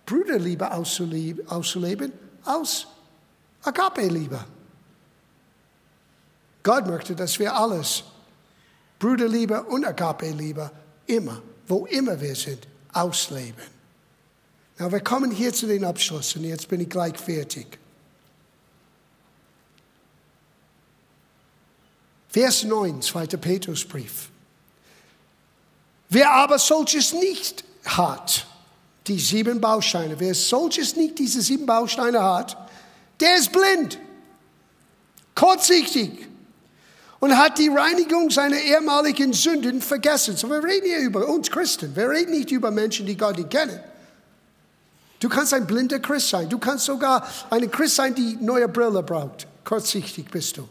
Brüderliebe 0.05 0.69
auszuleben, 0.69 2.11
als 2.43 2.87
Agape-Liebe. 3.61 4.43
Gott 6.63 6.87
möchte, 6.87 7.15
dass 7.15 7.37
wir 7.39 7.53
alles, 7.55 8.03
Brüderliebe 8.97 9.63
und 9.63 9.85
Agape-Liebe, 9.85 10.71
immer, 11.07 11.41
wo 11.67 11.85
immer 11.85 12.19
wir 12.19 12.35
sind, 12.35 12.67
ausleben. 12.93 13.61
Na, 14.77 14.91
wir 14.91 15.01
kommen 15.01 15.29
hier 15.29 15.53
zu 15.53 15.67
den 15.67 15.83
Abschluss 15.83 16.35
und 16.35 16.45
jetzt 16.45 16.69
bin 16.69 16.79
ich 16.79 16.89
gleich 16.89 17.17
fertig. 17.17 17.77
Vers 22.29 22.63
9, 22.63 23.01
2. 23.01 23.27
Petrusbrief. 23.27 24.29
Wer 26.09 26.31
aber 26.31 26.57
solches 26.57 27.13
nicht 27.13 27.63
hat, 27.85 28.47
die 29.07 29.19
sieben 29.19 29.59
Bausteine, 29.59 30.19
wer 30.19 30.33
solches 30.33 30.95
nicht 30.95 31.19
diese 31.19 31.41
sieben 31.41 31.65
Bausteine 31.65 32.23
hat, 32.23 32.57
der 33.19 33.35
ist 33.37 33.51
blind, 33.51 33.99
kurzsichtig 35.35 36.27
und 37.23 37.37
hat 37.37 37.57
die 37.57 37.69
Reinigung 37.69 38.29
seiner 38.29 38.57
ehemaligen 38.59 39.31
Sünden 39.31 39.81
vergessen. 39.81 40.35
So, 40.35 40.49
wir 40.49 40.61
reden 40.61 40.87
hier 40.87 40.99
über 40.99 41.25
uns 41.25 41.49
Christen. 41.49 41.95
Wir 41.95 42.09
reden 42.09 42.31
nicht 42.31 42.51
über 42.51 42.69
Menschen, 42.69 43.05
die 43.05 43.15
Gott 43.15 43.37
nicht 43.37 43.49
kennen. 43.49 43.79
Du 45.21 45.29
kannst 45.29 45.53
ein 45.53 45.65
blinder 45.65 45.99
Christ 45.99 46.27
sein. 46.27 46.49
Du 46.49 46.57
kannst 46.57 46.83
sogar 46.83 47.25
ein 47.49 47.71
Christ 47.71 47.95
sein, 47.95 48.13
die 48.13 48.35
neue 48.41 48.67
Brille 48.67 49.01
braucht. 49.01 49.47
Kurzsichtig 49.63 50.29
bist 50.29 50.57
du. 50.57 50.67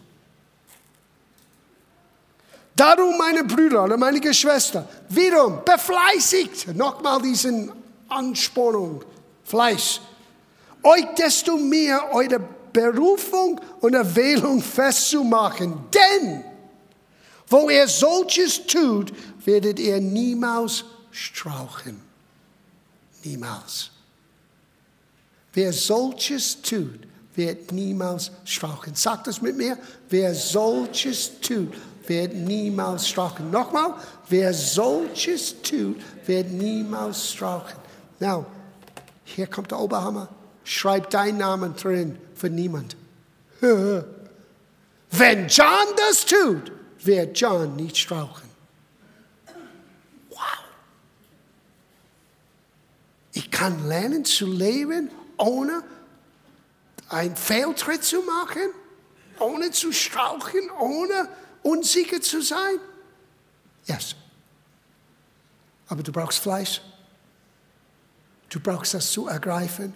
Darum, 2.76 3.16
meine 3.16 3.44
Brüder 3.44 3.84
oder 3.84 3.96
meine 3.96 4.20
Geschwister, 4.20 4.86
wiederum 5.08 5.60
befleißigt, 5.64 6.76
nochmal 6.76 7.22
diesen 7.22 7.72
Anspornung, 8.10 9.02
Fleiß, 9.44 10.02
euch 10.82 11.06
desto 11.16 11.56
mehr 11.56 12.12
eure 12.12 12.40
Berufung 12.72 13.60
und 13.80 13.94
Erwählung 13.94 14.60
festzumachen. 14.62 15.74
Denn, 15.92 16.44
wo 17.48 17.68
ihr 17.70 17.86
solches 17.88 18.66
tut, 18.66 19.12
werdet 19.44 19.78
ihr 19.78 20.00
niemals 20.00 20.84
strauchen. 21.10 22.00
Niemals. 23.24 23.90
Wer 25.52 25.72
solches 25.72 26.60
tut, 26.62 27.00
wird 27.34 27.72
niemals 27.72 28.30
strauchen. 28.44 28.94
Sagt 28.94 29.26
das 29.26 29.40
mit 29.42 29.56
mir. 29.56 29.78
Wer 30.08 30.34
solches 30.34 31.40
tut, 31.40 31.74
wird 32.06 32.34
niemals 32.34 33.08
strauchen. 33.08 33.50
Nochmal, 33.50 33.94
wer 34.28 34.52
solches 34.52 35.60
tut, 35.62 35.96
wird 36.26 36.50
niemals 36.50 37.32
strauchen. 37.32 37.76
Now, 38.18 38.46
hier 39.24 39.46
kommt 39.46 39.70
der 39.70 39.80
Oberhammer. 39.80 40.28
Schreib 40.64 41.10
deinen 41.10 41.38
Namen 41.38 41.74
drin 41.76 42.18
für 42.34 42.50
niemand. 42.50 42.96
Wenn 43.60 45.48
John 45.48 45.86
das 45.96 46.24
tut, 46.24 46.72
wird 47.00 47.38
John 47.38 47.76
nicht 47.76 47.98
strauchen. 47.98 48.48
Wow. 50.30 50.38
Ich 53.32 53.50
kann 53.50 53.88
lernen 53.88 54.24
zu 54.24 54.46
leben 54.46 55.10
ohne 55.36 55.82
einen 57.08 57.36
Fehltritt 57.36 58.04
zu 58.04 58.22
machen, 58.22 58.70
ohne 59.38 59.70
zu 59.70 59.92
strauchen, 59.92 60.70
ohne 60.78 61.28
unsicher 61.62 62.20
zu 62.20 62.40
sein? 62.40 62.78
Yes. 63.86 64.14
Aber 65.88 66.02
du 66.02 66.12
brauchst 66.12 66.38
Fleisch. 66.38 66.80
Du 68.48 68.60
brauchst 68.60 68.94
das 68.94 69.10
zu 69.10 69.28
ergreifen. 69.28 69.94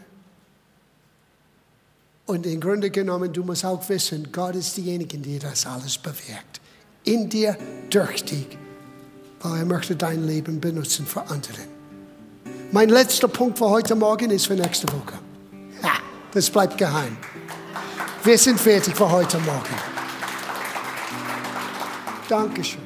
Und 2.26 2.44
im 2.44 2.60
Grunde 2.60 2.90
genommen, 2.90 3.32
du 3.32 3.44
musst 3.44 3.64
auch 3.64 3.88
wissen, 3.88 4.28
Gott 4.32 4.56
ist 4.56 4.76
diejenige, 4.76 5.16
die 5.16 5.38
das 5.38 5.64
alles 5.64 5.96
bewirkt. 5.96 6.60
In 7.04 7.28
dir, 7.28 7.56
durch 7.88 8.24
dich. 8.24 8.58
Weil 9.40 9.60
er 9.60 9.64
möchte 9.64 9.94
dein 9.94 10.26
Leben 10.26 10.60
benutzen 10.60 11.06
für 11.06 11.22
andere. 11.22 11.62
Mein 12.72 12.88
letzter 12.88 13.28
Punkt 13.28 13.58
für 13.58 13.70
heute 13.70 13.94
Morgen 13.94 14.30
ist 14.30 14.46
für 14.46 14.54
nächste 14.54 14.88
Woche. 14.88 15.18
Das 16.32 16.50
bleibt 16.50 16.76
geheim. 16.76 17.16
Wir 18.24 18.36
sind 18.36 18.60
fertig 18.60 18.96
für 18.96 19.10
heute 19.10 19.38
Morgen. 19.38 19.74
Dankeschön. 22.28 22.85